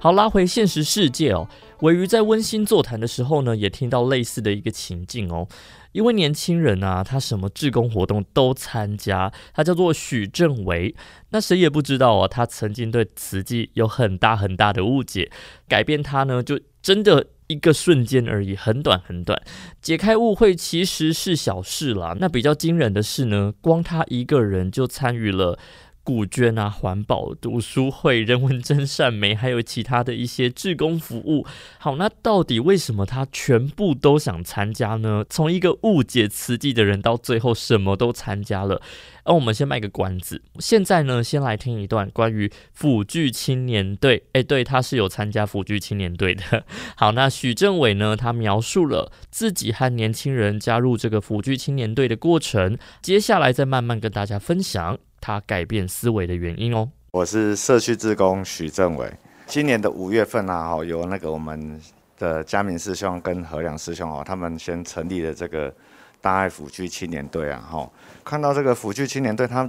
[0.00, 1.46] 好，拉回现实世界哦，
[1.80, 5.46] 尾鱼在温馨座谈的时候呢，也听到类似的一个情境哦。
[5.92, 10.94] 一位年轻人啊，他什么志工活动都参加，他叫做许正维。
[11.30, 15.30] 那谁也不知道啊，他曾经对慈济有很大很大的误解，
[15.68, 19.40] 改变他呢，就真的一个瞬间而已，很短很短。
[19.80, 25.58] 解开误会其实是小事啦，那比较惊人的是呢，光他一个人就参与了。
[26.04, 31.46] 古捐啊，环保读书会、人文真善美，还有其他的一些志工服务。
[31.78, 35.24] 好，那到底为什么他全部都想参加呢？
[35.30, 38.82] 从一个误解慈济的人，到最后什么都参加了。
[39.24, 44.24] 而我们先卖个关子，现在呢，先来听一段关于辅具青年队。
[44.32, 46.64] 哎，对，他是有参加辅具青年队的。
[46.96, 54.98] 好，那许政委呢，他描述了自己和年轻人加入这个辅具青年队的过程，接下来再慢慢跟大家分享。
[55.22, 56.90] 他改变思维的原因哦。
[57.12, 59.08] 我是社区志工许正伟。
[59.46, 61.80] 今年的五月份啊，哦，由那个我们
[62.18, 65.72] 的嘉明师兄跟何良师兄哦，他们先成立了这个
[66.20, 67.88] 大爱辅具青年队啊，哈。
[68.24, 69.68] 看到这个辅具青年队，他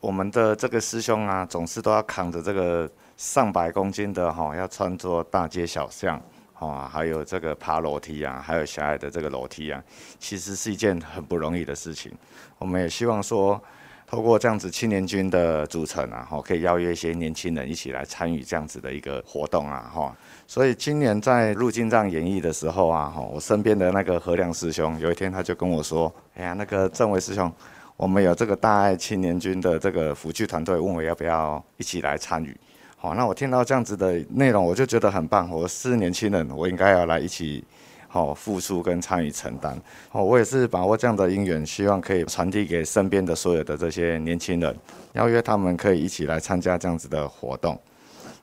[0.00, 6.20] 我们的这个师兄啊，总是都要扛着这个上百公斤的哈，要穿梭大街小巷，
[6.54, 9.80] 啊，还有这个爬楼梯啊，还有狭隘的这个楼梯啊，
[10.18, 12.10] 其实是一件很不容易的事情。
[12.58, 13.62] 我们也希望说。
[14.10, 20.16] 透过这样子青年军的组成啊，哈，可以邀约一些年轻人一起来参与这样子的一个活动啊，哈。
[20.46, 27.52] 所以今年在入进藏演艺的时候啊，哈，我身边的那个何亮师兄，有一天他就跟我说：“哎呀，那个正伟师兄，
[27.98, 32.56] 我们有这个大爱青年军的这个辅具团队，问我要不要一起来参与。”
[32.96, 35.50] 好，那我听到这样子的内容，我就觉得很棒。
[35.50, 37.62] 我是年轻人，我应该要来一起。
[38.08, 39.78] 好，付出跟参与承担。
[40.08, 44.74] 好，我也是把握这样的因缘，希望可以传递给身边的所有的这些年轻人，
[45.12, 47.78] 邀约他们可以一起来参加这样子的活动。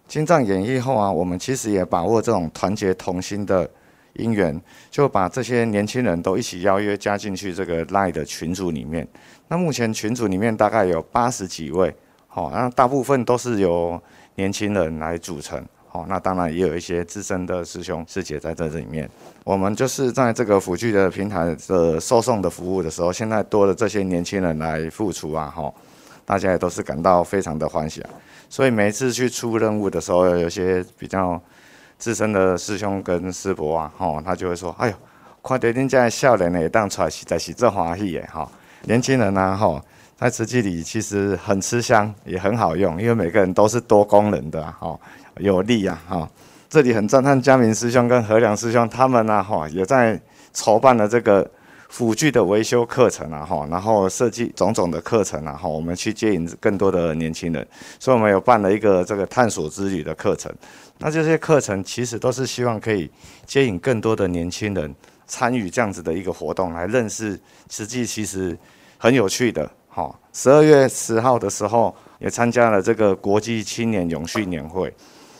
[0.08, 3.68] 金藏演绎后啊，我们其实也把握这种团结同心的
[4.14, 9.08] 因缘，就把这些年轻人都一起邀约加进去这个 LINE 的群组里面。
[9.48, 11.92] 那目前群组里面大概有八十几位，
[12.28, 14.00] 好，那大部分都是由
[14.36, 15.66] 年轻人来组成。
[15.96, 19.10] 哦，那当然也有一些资深的师兄师姐在这里面。
[19.46, 25.74] 我们就是在这个辅具的平台的售送的服务的时候，现在多了这些年轻人来付出啊，哈，
[26.26, 28.10] 大家也都是感到非常的欢喜啊。
[28.50, 31.42] 所以每一次去出任务的时候，有些比较
[31.98, 34.96] 资深的师兄跟师伯啊，哈，他就会说：“哎呦，
[35.42, 38.52] 看到恁家少年的当出来实在是这欢喜的哈。”
[38.84, 39.82] 年轻人啊，哈，
[40.18, 45.00] 在慈济里其实很吃香，也很好用，因为每个人都是多功能的哈。
[45.40, 46.30] 有力呀，哈！
[46.70, 50.20] 这里很赞叹嘉明师兄跟何良师兄他们呢，哈，也在
[50.54, 51.50] 筹办了这个
[51.90, 57.66] 辅具的维修课程啊，哈，然后设计种种的课程啊，哈，我们去接引更多的年轻人，
[58.00, 60.52] 所以我们有办了一个这个探索之旅的课程。
[60.98, 63.10] 那这些课程其实都是希望可以
[63.46, 64.94] 接引更多的年轻人
[65.28, 68.58] 参与这样子的一个活动，来认识实际其实
[68.98, 69.70] 很有趣的。
[69.88, 74.94] 好，十二月十号的时候也参加了这个国际青年永续年会。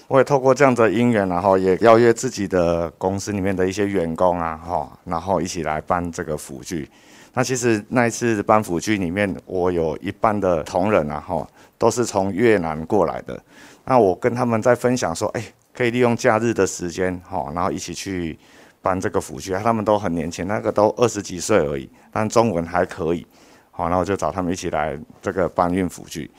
[0.08, 6.88] 我也透过这样的因缘，然后也邀约自己的公司里面的一些员工啊，哈，然后一起来搬这个辅具。
[7.34, 11.48] 那其实那一次搬辅具里面，我有一半的同仁啊，哈，
[11.80, 13.42] 都是从越南过来的。
[13.84, 15.44] 那我跟他们在分享说，哎，
[15.74, 18.38] 可以利用假日的时间，哈，然后一起去
[18.84, 19.54] 搬这个辅具。
[19.54, 23.26] 他们都很年轻，那个都二十几岁而已，但中文还可以，
[23.72, 26.30] 好，然后我就找他们一起来这个搬运辅具，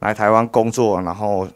[0.00, 1.46] 来台湾工作，然后。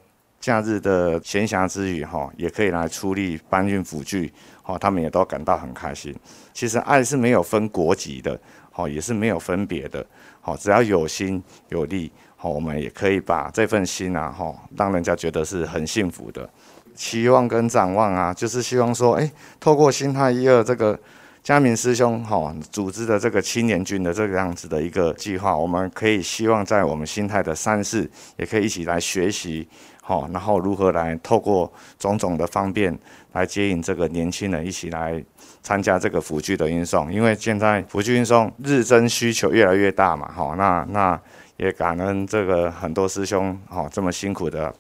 [0.46, 4.32] 假日的闲暇之余，哈，也可以来出力搬运辅具，
[4.62, 6.14] 哈，他们也都感到很开心。
[6.54, 8.38] 其实爱是没有分国籍的，
[8.70, 10.06] 哈，也是没有分别的，
[10.40, 16.48] 好，只要有心有力，好，我们也可以把这份心啊，哈，让人家觉得是很幸福的。
[16.94, 19.28] 期望跟展望啊，就是希望说，诶，
[19.58, 20.96] 透过新泰一二这个
[21.42, 29.68] 嘉明师兄哈组织的这个青年军的这个样子的一个计划，我们可以希望在我们新泰的三市，也可以一起来学习。
[30.08, 32.96] 好，然后如何来透过种种的方便
[33.32, 35.20] 来接引这个年轻人一起来
[35.64, 37.12] 参加这个辅具的运送？
[37.12, 41.20] 因为现在辅具运送日增需求越来越大嘛，好，那那
[41.56, 44.72] 也感恩这个很多师兄哦这么辛苦的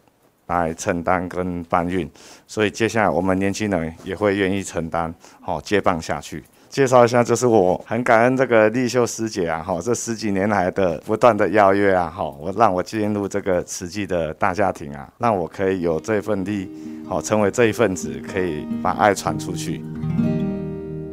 [0.46, 2.08] 来承担跟搬运，
[2.46, 6.44] 所以接下来我们年轻人也会愿意承担，好接棒下去。
[6.76, 16.70] 介绍一下，就是我很感恩这个丽秀师姐啊，哈，这十几年来的不断的邀约啊，哈，我让我进入这个慈济的大家庭啊，让我可以有这份力，
[17.08, 19.82] 好，成为这一份子，可以把爱传出去。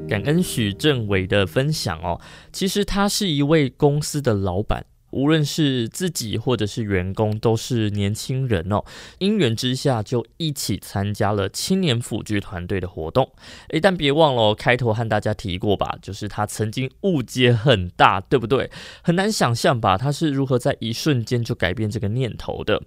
[0.10, 2.20] 感恩许政委的分享哦，
[2.52, 4.84] 其实他是一位公司的老板。
[5.14, 8.84] 无论是自己或者是员工，都是年轻人哦。
[9.20, 13.32] 因缘之下，就一起参加了青年辅具团队的活动。
[13.70, 18.70] 诶，但别忘了哦，开头和大家提过吧，就是他曾经误解很大，对不对？
[19.04, 22.82] 很难想象吧，他是如何在一瞬间就改变这个念头的。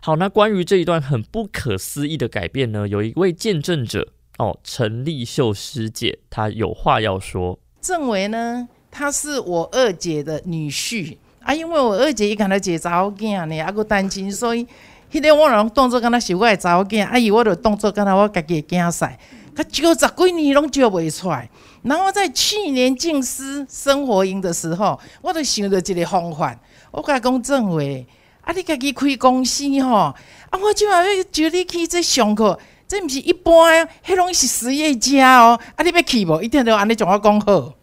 [0.00, 4.08] 好，那关于这一段很不可思议的改变呢，有一位见证者
[4.38, 7.58] 哦，陈丽秀师姐，她有话要说。
[7.80, 11.16] 郑维呢，他是我二姐的女婿。
[11.44, 14.66] 啊，因为我二姐伊干那一个查某囝呢，啊，佫单亲，所以
[15.12, 19.10] 迄个我拢当作敢若是我的查某囝，啊伊我着当作敢若我家己的囝婿，
[19.56, 21.50] 佮招十几年拢招袂出来。
[21.82, 26.56] 然后在去年静思生活营的时候，我着想着一个方法，
[26.92, 28.06] 我甲伊讲政纬，
[28.42, 30.14] 啊，你家己开公司吼，啊，
[30.52, 36.40] 我即马要招你去这上课，这毋是一般，迄拢是实业家哦，啊，你要去无？
[36.40, 37.74] 一定要安尼将我讲好。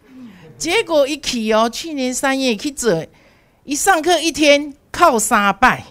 [0.58, 3.06] 结果一去哦，去年三月去做。
[3.70, 5.84] 一上课一天靠三拜，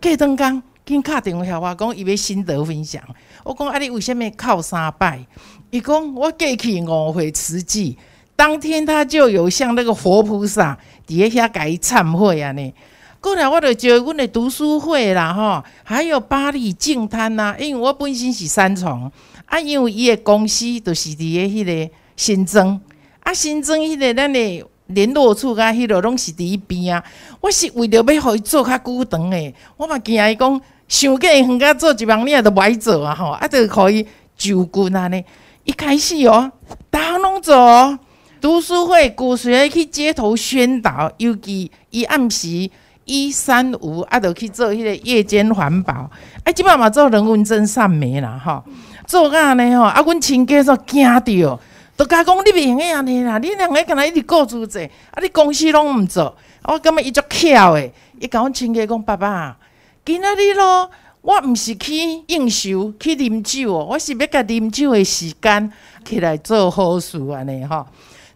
[0.00, 3.02] 过灯工紧敲电话我讲伊要心得分享。
[3.44, 5.22] 我讲啊，你为什么靠三拜？
[5.68, 7.98] 伊讲我过去五回慈济，
[8.34, 12.72] 当天他就有像那个活菩萨伫遐甲伊忏悔啊呢。
[13.20, 17.54] 过来我就招阮的读书会啦吼，还有巴黎净滩呐。
[17.60, 19.12] 因为我本身是三重
[19.44, 22.80] 啊，因为伊的公司就是伫个迄个新增
[23.20, 24.64] 啊，新增迄个咱的。
[24.94, 27.04] 联络处甲迄落拢是伫伊边啊！
[27.40, 33.30] 我是为着要互伊做较久长诶，我嘛惊伊讲想过远甲做一万年都无爱做啊吼！
[33.30, 35.24] 啊，着可以就近安尼。
[35.64, 36.50] 一开始哦，
[36.90, 37.98] 逐项拢做哦，
[38.40, 42.68] 读书会鼓吹去街头宣导，尤其伊暗时
[43.04, 46.10] 一三五啊，着去做迄个夜间环保。
[46.44, 48.64] 啊，即摆嘛做人文真善美啦吼，
[49.06, 51.60] 做甲安尼吼，啊，阮亲家煞惊着。
[52.00, 56.34] 都甲讲你袂用个安尼啦，你两个干那一直顾住者，啊，你公司拢毋做，
[56.64, 57.92] 我感觉伊足巧诶。
[58.18, 59.58] 伊甲阮亲家讲，爸爸，
[60.02, 60.90] 今仔日咯，
[61.20, 61.94] 我毋是去
[62.28, 65.70] 应酬去啉酒哦，我是要甲啉酒诶时间
[66.02, 67.86] 起来做好事安尼吼。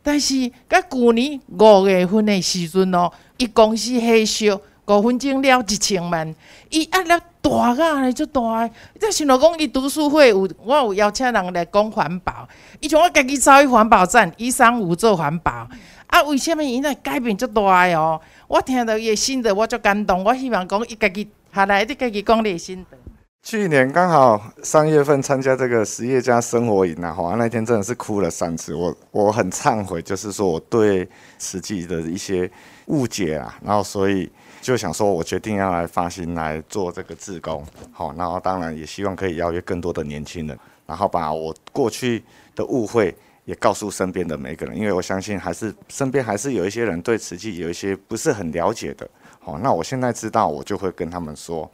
[0.02, 6.34] 但是，甲旧年五月份诶时阵哦，伊公司黑烧五分钟了一千万，
[6.68, 8.72] 伊压力大个安尼足大诶。
[8.98, 12.48] 即想到讲伊读书会有，我有邀请人来讲环保。
[12.80, 15.68] 伊像我家己走去环保站，一三五做环保，
[16.06, 18.18] 啊，为什么伊那改变足大哦？
[18.48, 20.24] 我听到伊的心得，我足感动。
[20.24, 22.96] 我希望讲伊家己下来，你家己讲你的心得。
[23.42, 28.74] 去年刚好三月份参加这个实业家生活营啊，哇，那天真的是哭了三次。
[28.74, 31.06] 我我很忏悔，就是说我对
[31.38, 32.50] 实际的一些
[32.86, 34.32] 误解啊，然后所以
[34.64, 37.62] 就想说，我决定要来发心来做这个志工。
[37.92, 42.24] 好，然后当然也希望可以邀约更多的年轻人，然后把我过去。
[42.56, 43.12] 的误会
[43.46, 49.04] 也告诉身边的每个人，因为我相信还是身边还是有一些人对瓷器有一些不是很了解的。
[49.40, 51.68] 好，那我现在知道，我就会跟他们说。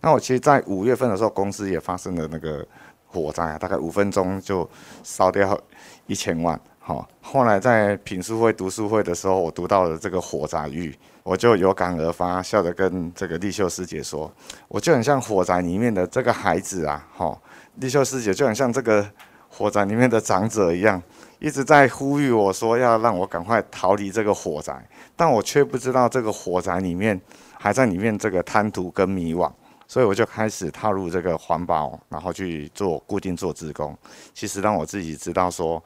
[0.00, 2.66] 那我其实，在五月份的时候，公司也发生了那个
[3.04, 4.66] 火灾，大概五分钟就
[5.02, 5.60] 烧掉
[6.06, 6.58] 一千万。
[6.84, 14.28] 好，后来在品书会读书会的时候，我读到了这个火宅喻，我就有感而发，笑着跟这个丽秀师姐说，
[14.66, 17.38] 我就很像火宅里面的这个孩子啊，哈，
[17.76, 19.08] 丽秀师姐就很像这个
[19.48, 21.00] 火宅里面的长者一样，
[21.38, 27.18] 一直在呼吁我说要让我赶快逃离这个火宅，但我却不知道这个火宅里面
[27.60, 29.48] 还在里面这个贪图跟迷惘，
[29.86, 33.96] 所以我就开始踏入这个环保，然后去做固定做志工，
[34.34, 35.80] 其实让我自己知道说。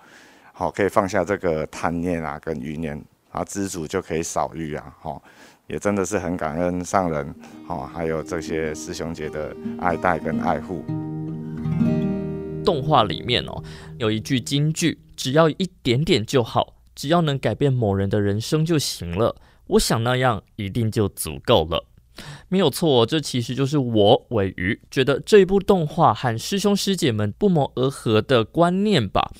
[0.58, 2.98] 好，可以放下这个贪念啊，跟余念，
[3.30, 5.22] 啊知足就可以少欲啊，好，
[5.66, 7.34] 也真的是很感恩上人，
[7.66, 10.82] 好，还有这些师兄姐的爱戴跟爱护。
[12.64, 13.62] 动画里面哦，
[13.98, 19.36] 有一句金句，只要一点点就好，只要能改变某人的人生就行了。
[19.66, 21.84] 我想那样一定就足够了。
[22.48, 29.30] 没有错，这其实就是我鮪鱼觉得这一部动画和师兄师姐们不谋而合的观念吧。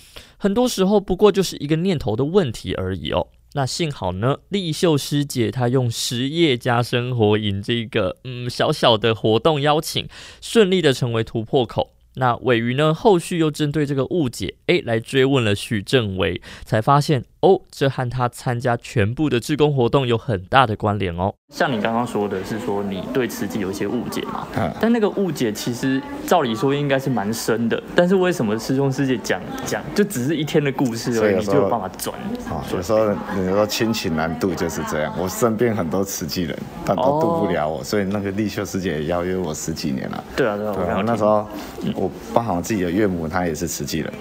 [0.47, 3.27] 很多时候不过就是一个念头的问题而已哦。
[3.55, 10.09] 那幸好呢，丽秀师姐她用实业加生活营这个嗯小小的活动邀请，
[10.41, 11.91] 顺利的成为突破口。
[12.15, 17.25] 那尾鱼呢，后续又针对这个误解，诶，来追问了许正维，才发现。
[17.41, 21.33] 哦，这和他参加全部的志工活动有很大的关联哦。
[21.55, 24.49] 像你刚刚说的是说你对慈济有一些误解嘛？
[24.57, 24.73] 嗯。
[24.81, 32.17] 但那个误解其实照理说应该是蛮深的，但是为什么师兄师姐讲讲就只是一天的故事而已，你就有办法转？
[32.51, 35.15] 啊，有时候你说亲情难度就是这样。
[35.19, 40.25] 我身边很多慈济人，但都渡不了我，哦、所以那个立秀师姐也邀约我十几年了。
[40.35, 40.75] 对啊，对啊。
[40.75, 41.47] 对啊，那时候
[41.95, 44.13] 我包含我自己的岳母，她也是慈济人。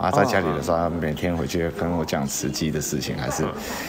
[0.00, 3.44] 啊，在家里的时候，他每天回去跟我讲慈济的事情，还是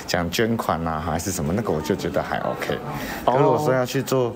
[0.06, 2.78] 讲捐款啊，还是什么，那个我就觉得还 OK。
[3.26, 4.36] 可是我说要去做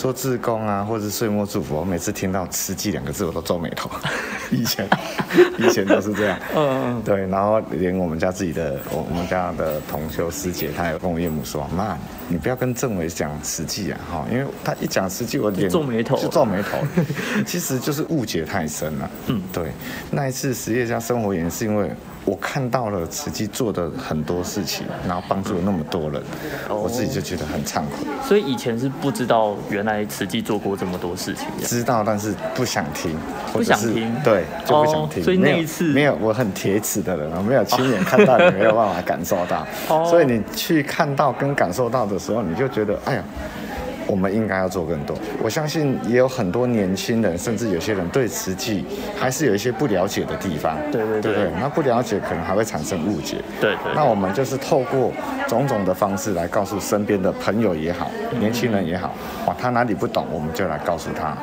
[0.00, 3.90] 做志工啊，或者是岁末祝福，我每次听到慈济两个字，我都皱眉头。
[4.50, 4.88] 以前
[5.58, 7.26] 以前都是这样， 嗯嗯，对。
[7.26, 11.98] 然后连我们家自己的，我我们家的同修师姐，她也跟我岳母说，妈，
[12.28, 16.78] 你不要跟政委讲慈济啊，哈，因为他一讲慈济，我脸皱眉头，就皱眉头。
[17.44, 19.10] 其实就是误解太深了。
[19.26, 19.70] 嗯，对。
[20.10, 21.90] 那一次实业家生活营是因为。
[22.24, 26.22] 我看到了慈济做的很多事情，然后帮助了那么多人，
[26.68, 28.06] 我自己就觉得很惭愧。
[28.22, 33.16] 所以以前是不知道原来慈济做过这么多事情，知道但是不想听，
[33.52, 35.24] 不想听，对，就不想听。
[35.24, 39.66] 所以那一次没有，我很铁齿的人，我没有亲眼看到，你没有办法感受到。
[40.04, 43.24] 所以你去看到跟感受到的时候，你就觉得，哎呀。
[44.10, 45.16] 我们应该要做更多。
[45.40, 48.84] 我相信也有很多年轻人，甚至有些人对瓷器
[49.16, 50.76] 还是有一些不了解的地方。
[50.90, 51.50] 对对对。
[51.60, 53.36] 那不了解可能还会产生误解。
[53.60, 53.92] 对，对对。
[53.94, 55.12] 那我们就是透过
[55.46, 59.14] 种种的方式来告诉身边的朋友也好，年轻人也好，
[59.46, 61.36] 哇，他哪里不懂，我们就来告诉他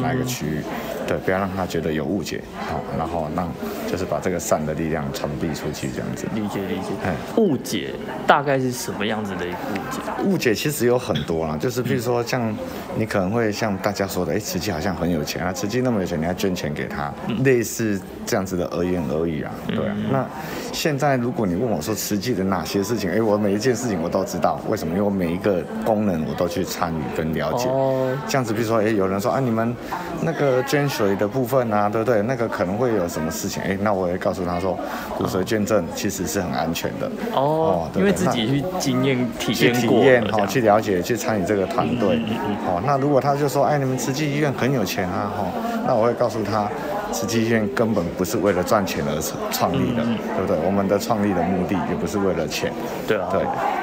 [0.00, 0.62] 哪一个区域。
[1.06, 3.48] 对，不要让他觉得有误解，好，然后让
[3.90, 6.26] 就是把这个善的力量传递出去，这样子。
[6.34, 6.90] 理解理解。
[7.04, 7.94] 哎，误解
[8.26, 10.00] 大概是什么样子的一个误解？
[10.24, 12.56] 误解其实有很多啦，就是比如说，像
[12.96, 17.12] 你可能会像大家说的，哎，慈济好像很有钱啊，慈济那么有钱，你要捐钱给他，
[17.44, 19.94] 类似这样子的而言而已啊，对啊。
[20.10, 20.26] 那
[20.72, 24.94] 现在如果你问我说慈济的哪些事情，哎，我每一件事情我都知道，为什么？
[24.94, 27.68] 因为我每一个功能我都去参与跟了解。
[27.68, 28.16] 哦。
[28.26, 29.76] 这样子，比如说，哎，有人说啊，你们
[30.22, 30.88] 那个捐。
[30.94, 32.22] 水的部分啊，对不对？
[32.22, 33.60] 那个可能会有什么事情？
[33.64, 34.78] 哎，那我也告诉他说，
[35.18, 42.16] 骨髓捐赠其实是很安全的哦，哦对对，因为自己去经验体验过，去体验哈、哦，去了解，去参与这个团队。
[42.18, 46.68] 嗯嗯嗯、哦，那如果他就说，哎，你们慈济医院很有钱啊，哈、哦，那我会告诉他，
[47.10, 49.20] 慈济医院根本不是为了赚钱而
[49.50, 50.04] 创立的，
[50.36, 50.56] 对不对？
[50.64, 52.72] 我们的创立的目的也不是为了钱。
[53.08, 53.26] 对啊。
[53.32, 53.40] 对。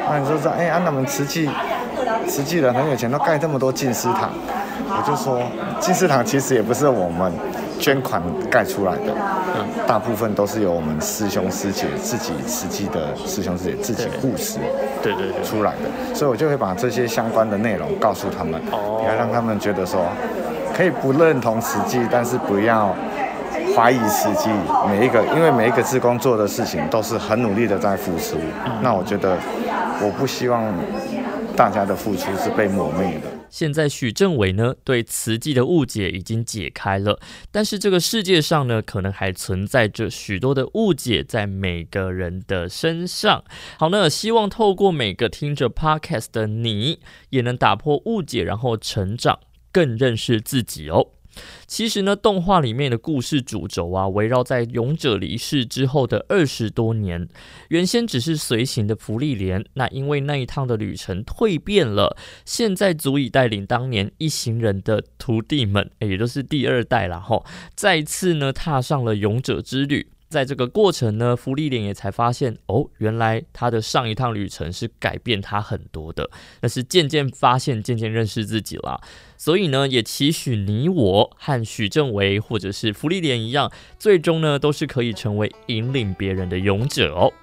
[0.09, 1.49] 那你说说，哎，啊，那们慈济，
[2.27, 4.31] 慈济人很有钱，都盖这么多静思堂。
[4.87, 5.41] 我就说，
[5.79, 7.31] 静思堂其实也不是我们
[7.79, 9.13] 捐款盖出来的，
[9.55, 14.59] 嗯，大部分都是由我们师兄师姐自己实际的师兄师姐自己护持，
[15.01, 16.15] 对对对，出来的。
[16.15, 20.05] 所以我就会把这些相关的内容告诉他们，哦，要让他们觉得说，
[20.75, 22.93] 可以不认同实际，但是不要
[23.75, 24.49] 怀疑实际。
[24.87, 28.37] 每一个，因为每一个志工做的事情都是很努力的在付出。
[28.81, 29.35] 那我觉得，
[30.01, 30.63] 我不希望
[31.55, 33.40] 大家的付出是被抹灭的。
[33.51, 37.19] 现在许政委呢，对慈济的误解已经解开了，
[37.51, 43.43] 但是这个世界上呢，可能还存在着许多的误解在每个人的身上。
[43.77, 46.99] 好，呢希望透过每个听着 Podcast 的你，
[47.29, 49.37] 也能打破误解，然后成长，
[49.71, 51.09] 更认识自己哦。
[51.67, 57.27] 其实呢，动画里面的故事主轴啊，围绕在勇者离世之后的二十多年。
[57.69, 67.43] 原先只是随行的芙莉莲，那因为那一趟的旅程蜕变了，现在足以带领当年一行人的徒弟们，也就是第二代了哈，
[67.75, 70.07] 再次呢踏上了勇者之旅。
[70.29, 76.29] 在这个过程呢，芙莉莲也才发现，哦，原来他的上一趟旅程是改变他很多的，
[76.61, 79.01] 那是渐渐发现、渐渐认识自己了。
[79.41, 87.33] 所以呢，也期许你我和许正维或者是福利莲一样，最终呢，都是可以成为引领别人的勇者哦。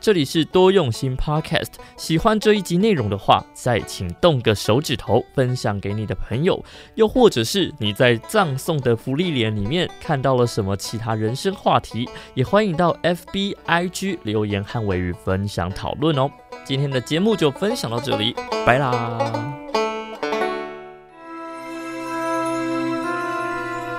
[0.00, 6.60] 这里是多用心 Podcast，喜欢这一集内容的话，再请动个手指头分享给你的朋友，
[6.96, 16.28] 又或者是你在葬送的福利脸里面看到了什么其他人生话题，也欢迎到 FB IG 留言和玮瑜分享讨论哦。
[16.64, 18.34] 今天的节目就分享到这里，
[18.66, 19.65] 拜啦！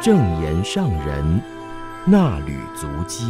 [0.08, 1.42] 正言上人
[2.06, 3.26] 那履足迹。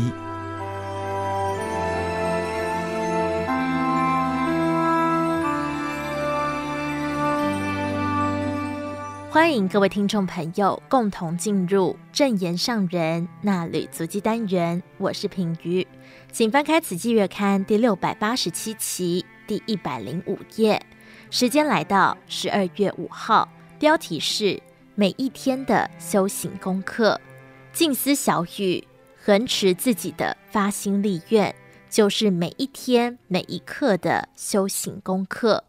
[9.32, 15.88] 欢迎各位听众朋友共同进入正言上人那履足迹单元，我是品瑜，
[16.32, 20.80] 请翻开《此季月刊》第六百八十七期第一百零五页，
[21.32, 23.49] 时间来到十二月五号，
[23.80, 24.61] 标题是
[25.00, 27.22] 每一天的修行功课，
[27.72, 28.84] 静思小语，
[29.24, 31.54] 恒持自己的发心立愿，
[31.88, 35.64] 就是每一天每一刻的修行功课。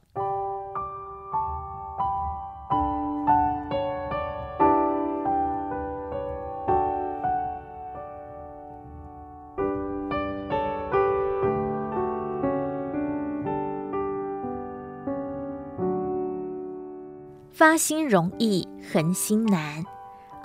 [17.59, 19.85] 发心容易，恒心难。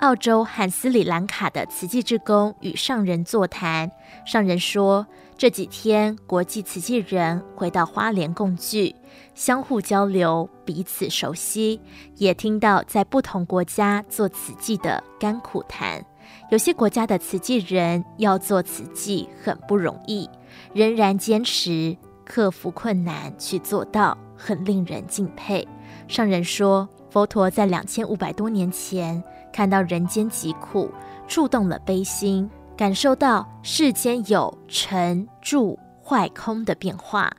[0.00, 3.88] 澳洲和斯里兰卡的慈济志工与上人座谈，
[4.26, 5.06] 上人说，
[5.38, 8.92] 这几天国际慈济人回到花莲共聚，
[9.32, 11.80] 相互交流，彼此熟悉，
[12.16, 16.04] 也听到在不同国家做慈济的甘苦谈。
[16.50, 20.28] 有些国家的慈济人要做慈济很不容易，
[20.72, 25.64] 仍然坚持克服困难去做到，很令人敬佩。
[26.08, 26.88] 上人说。
[27.14, 30.90] 佛陀在两千五百多年前看到人间疾苦，
[31.28, 37.32] 触动了悲心，感受到世间有成住坏空的变化，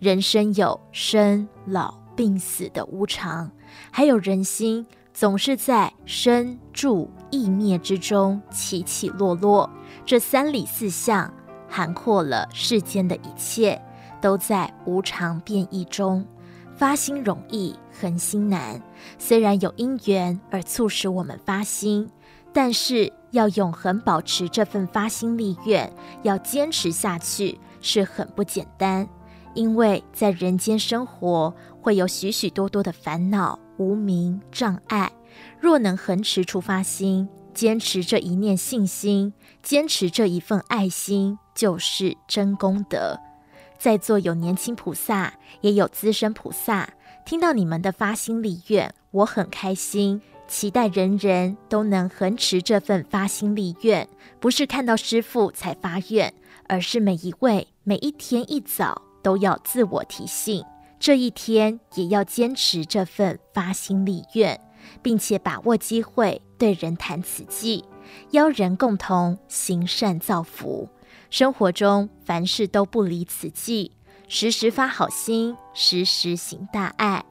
[0.00, 3.48] 人生有生老病死的无常，
[3.92, 9.70] 还有人心总是在生住异灭之中起起落落。
[10.04, 11.32] 这三理四象
[11.68, 13.80] 涵括了世间的一切，
[14.20, 16.26] 都在无常变异中。
[16.74, 18.80] 发心容易，恒心难。
[19.18, 22.10] 虽然有因缘而促使我们发心，
[22.52, 25.92] 但是要永恒保持这份发心立愿，
[26.22, 29.08] 要坚持下去是很不简单。
[29.54, 35.10] 因为在人间生活，会有许许多多的烦恼、无明、障碍。
[35.58, 43.18] 若能恒持出发心，坚持这一念信心，坚持这一份爱心，就是真功德。
[43.76, 45.32] 在座有年轻菩萨，
[45.62, 46.88] 也有资深菩萨，
[47.30, 50.20] 听到你们的发心立愿，我很开心。
[50.48, 54.08] 期待人人都能恒持这份发心立愿，
[54.40, 56.34] 不是看到师父才发愿，
[56.66, 60.64] 而是每一位每一天一早都要自我提醒，
[60.98, 64.60] 这一天也要坚持这份发心立愿，
[65.00, 67.84] 并且把握机会对人谈慈济，
[68.32, 70.88] 邀人共同行善造福。
[71.30, 73.92] 生活中凡事都不离慈济，
[74.32, 77.24] 时时发好心，时时行大爱，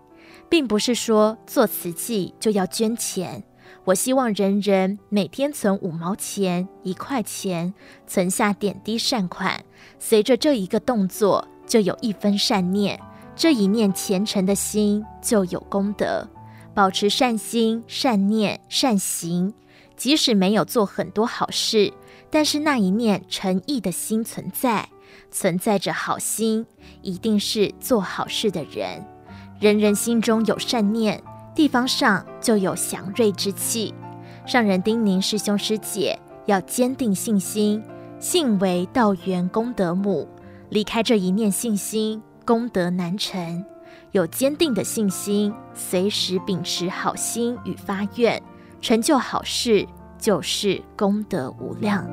[0.50, 3.42] 并不是说做慈济就要捐钱。
[3.86, 7.74] 我希望人人每天存五毛钱、一块钱，
[8.06, 9.64] 存下点滴善款，
[9.98, 13.00] 随着这一个动作，就有一分善念，
[13.34, 16.28] 这一念虔诚的心就有功德。
[16.74, 19.54] 保持善心、善念、善行，
[19.96, 21.94] 即使没有做很多好事。
[22.30, 24.90] 但是那一念诚意的心存在，
[25.32, 26.66] 存在着好心，
[27.02, 29.06] 一定是做好事的人。
[29.60, 31.22] 人人心中有善念，
[31.54, 33.94] 地方上就有祥瑞之气。
[34.46, 37.84] 上人叮咛师兄师姐要坚定信心，
[38.20, 40.28] 信为道源功德母。
[40.70, 43.66] 离开这一念信心，功德难成。
[44.12, 48.42] 有坚定的信心，随时秉持好心与发愿，
[48.82, 49.88] 成就好事。
[50.20, 52.06] 就是功德无量。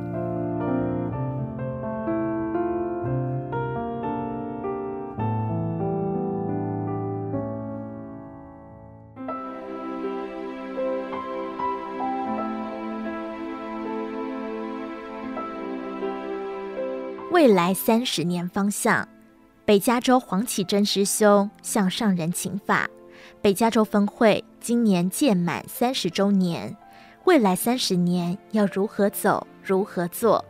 [17.37, 19.07] 未来三十年方向，
[19.67, 22.89] 北加州黄启真师兄向上人请法。
[23.43, 26.75] 北加州分会今年届满三十周年。
[27.25, 30.43] 未来三十年要如何走，如何做？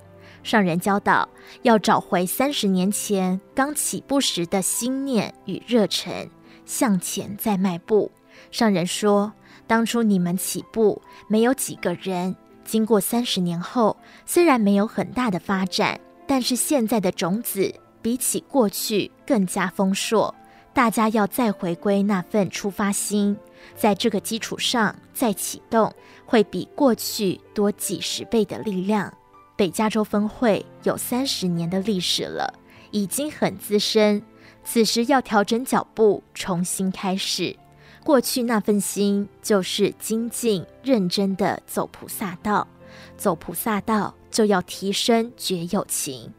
[0.44, 1.28] 上人教导
[1.62, 6.30] 要找回三十年前刚起步时的心念与热忱，
[6.64, 8.12] 向前再迈步。
[8.52, 9.32] 上人说，
[9.66, 17.72] 当初你们起步没有几个人，经过三十年后，虽然没有很大的发展，但是现在的种子
[18.02, 20.34] 比起过去更加丰硕。
[20.72, 23.34] 大家要再回归那份出发心，
[23.74, 25.90] 在这个基础上再启动，
[26.26, 29.10] 会比过去多几十倍的力量。
[29.56, 32.52] 北加州分会有三十年的历史了，
[32.90, 34.22] 已经很资深。
[34.64, 37.56] 此时要调整脚步，重新开始。
[38.04, 42.68] 过去那份心就是精进认真的走菩萨道，
[43.16, 46.30] 走菩萨道就要提升觉有情。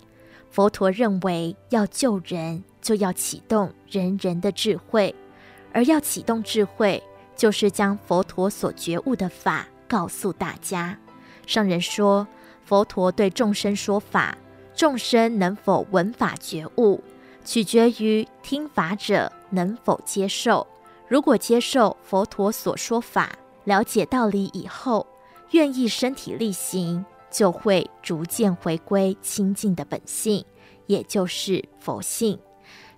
[0.52, 5.16] 佛陀认为要救人，就要启动人人的智慧，
[5.74, 7.02] 而要启动智慧，
[7.36, 10.96] 就是将佛陀所觉悟的法告诉大家。
[11.48, 12.28] 上人说。
[12.64, 14.38] 佛陀对众生说法，
[14.76, 17.02] 众生能否闻法觉悟，
[17.46, 20.68] 取决于听法者能否接受。
[21.08, 23.32] 如果接受佛陀所说法，
[23.64, 25.08] 了解道理以后，
[25.52, 30.44] 愿意身体力行，就会逐渐回归清净的本性，
[30.86, 32.40] 也就是佛性。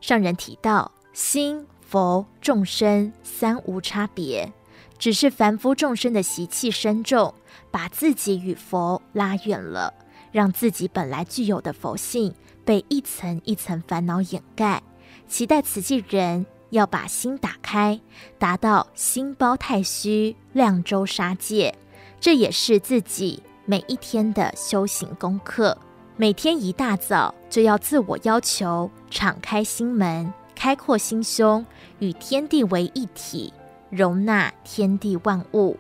[0.01, 4.51] 上人提到，心、佛、众生三无差别，
[4.97, 7.33] 只是凡夫众生的习气深重。
[7.71, 9.93] 把自己与佛拉远了，
[10.31, 12.33] 让自己本来具有的佛性
[12.65, 14.81] 被一层一层烦恼掩盖。
[15.27, 17.99] 期待慈济人要把心打开，
[18.39, 21.75] 达到心包太虚、量周沙界。
[22.19, 25.77] 这也是自己每一天的修行功课。
[26.17, 31.63] 每天一大早就要自我要求，敞开心门，开阔心胸，
[31.99, 33.53] 与天地为一体，
[33.91, 35.77] 容纳天地万物。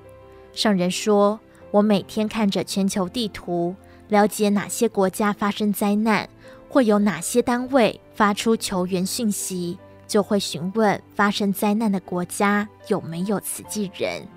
[0.53, 1.39] 上人说。
[1.71, 3.75] 我每天看着全球地图，
[4.07, 6.27] 了解哪些国家发生灾难，
[6.67, 9.77] 或有哪些单位发出求援讯息，
[10.07, 14.27] 就会询问发生灾难的国家有没有慈济人，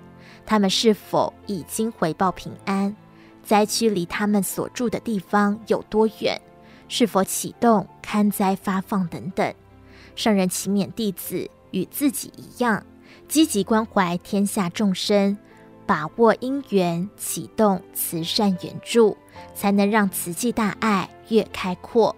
[0.45, 2.95] 他们是否已经回报平安，
[3.43, 6.39] 灾区离他们所住的地方有多远，
[6.87, 9.53] 是否启动勘灾发放等等。
[10.15, 12.83] 上人勤勉弟子与自己一样，
[13.27, 15.37] 积极关怀天下众生。
[15.85, 19.17] 把握因缘，启动慈善援助，
[19.53, 22.15] 才能让慈济大爱越开阔。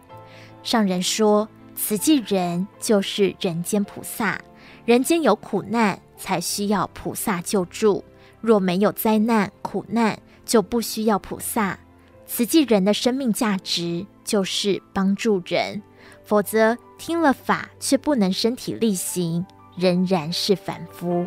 [0.61, 4.39] 上人说，慈济人就是人间菩萨，
[4.85, 8.03] 人间有苦难，才需要菩萨救助；
[8.39, 11.79] 若没有灾难苦难，就不需要菩萨。
[12.25, 15.81] 慈济人的生命价值就是帮助人，
[16.23, 19.45] 否则听了法却不能身体力行，
[19.77, 21.25] 仍然是凡夫。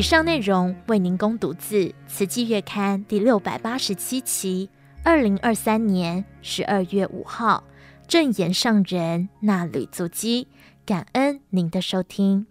[0.00, 4.70] 以上内容为您供读自《慈济月刊》第六百八十七期，
[5.04, 7.62] 二零二三年十二月五号，
[8.08, 10.48] 正言上人那吕足基，
[10.86, 12.46] 感恩您的收听。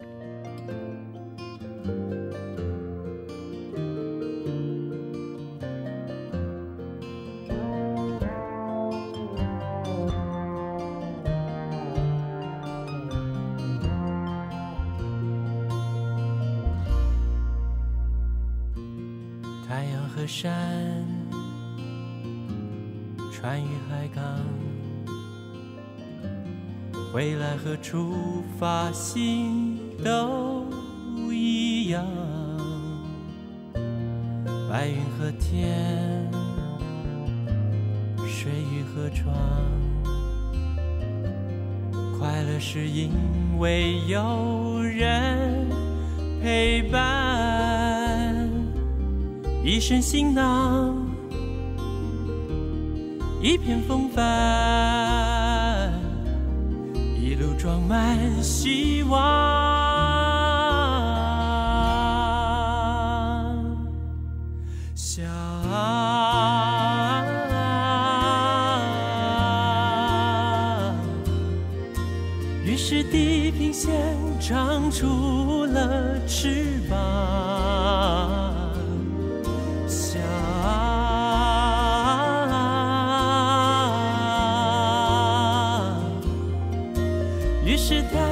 [27.64, 28.16] 和出
[28.58, 30.66] 发心都
[31.32, 32.06] 一样。
[34.70, 36.32] 白云和天，
[38.28, 39.36] 水与河床，
[42.18, 43.12] 快乐是因
[43.58, 45.68] 为有人
[46.42, 48.50] 陪伴。
[49.64, 50.96] 一身行囊，
[53.42, 54.24] 一片风帆，
[57.60, 59.79] 装满希望。
[87.90, 88.29] 是他。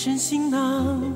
[0.00, 1.12] 一身行囊，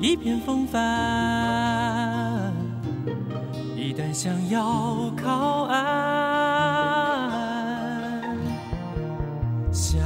[0.00, 2.52] 一片风帆。
[3.76, 5.80] 一旦想要靠岸，
[9.70, 10.00] 想，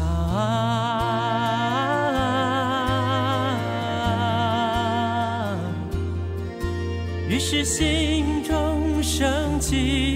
[7.30, 10.15] 于是心中升起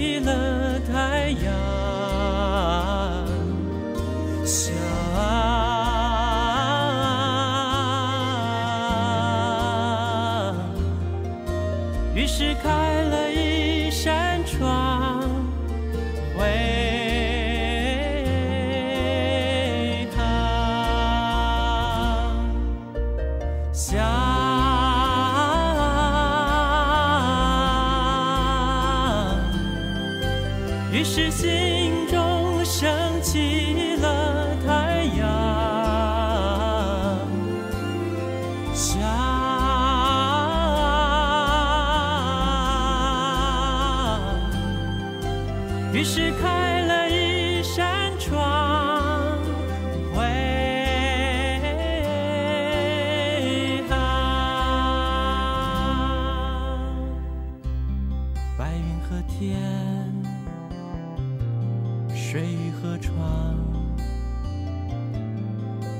[62.31, 63.57] 水和窗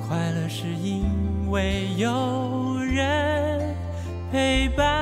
[0.07, 1.03] 快乐是因
[1.49, 3.75] 为有人
[4.31, 5.00] 陪伴。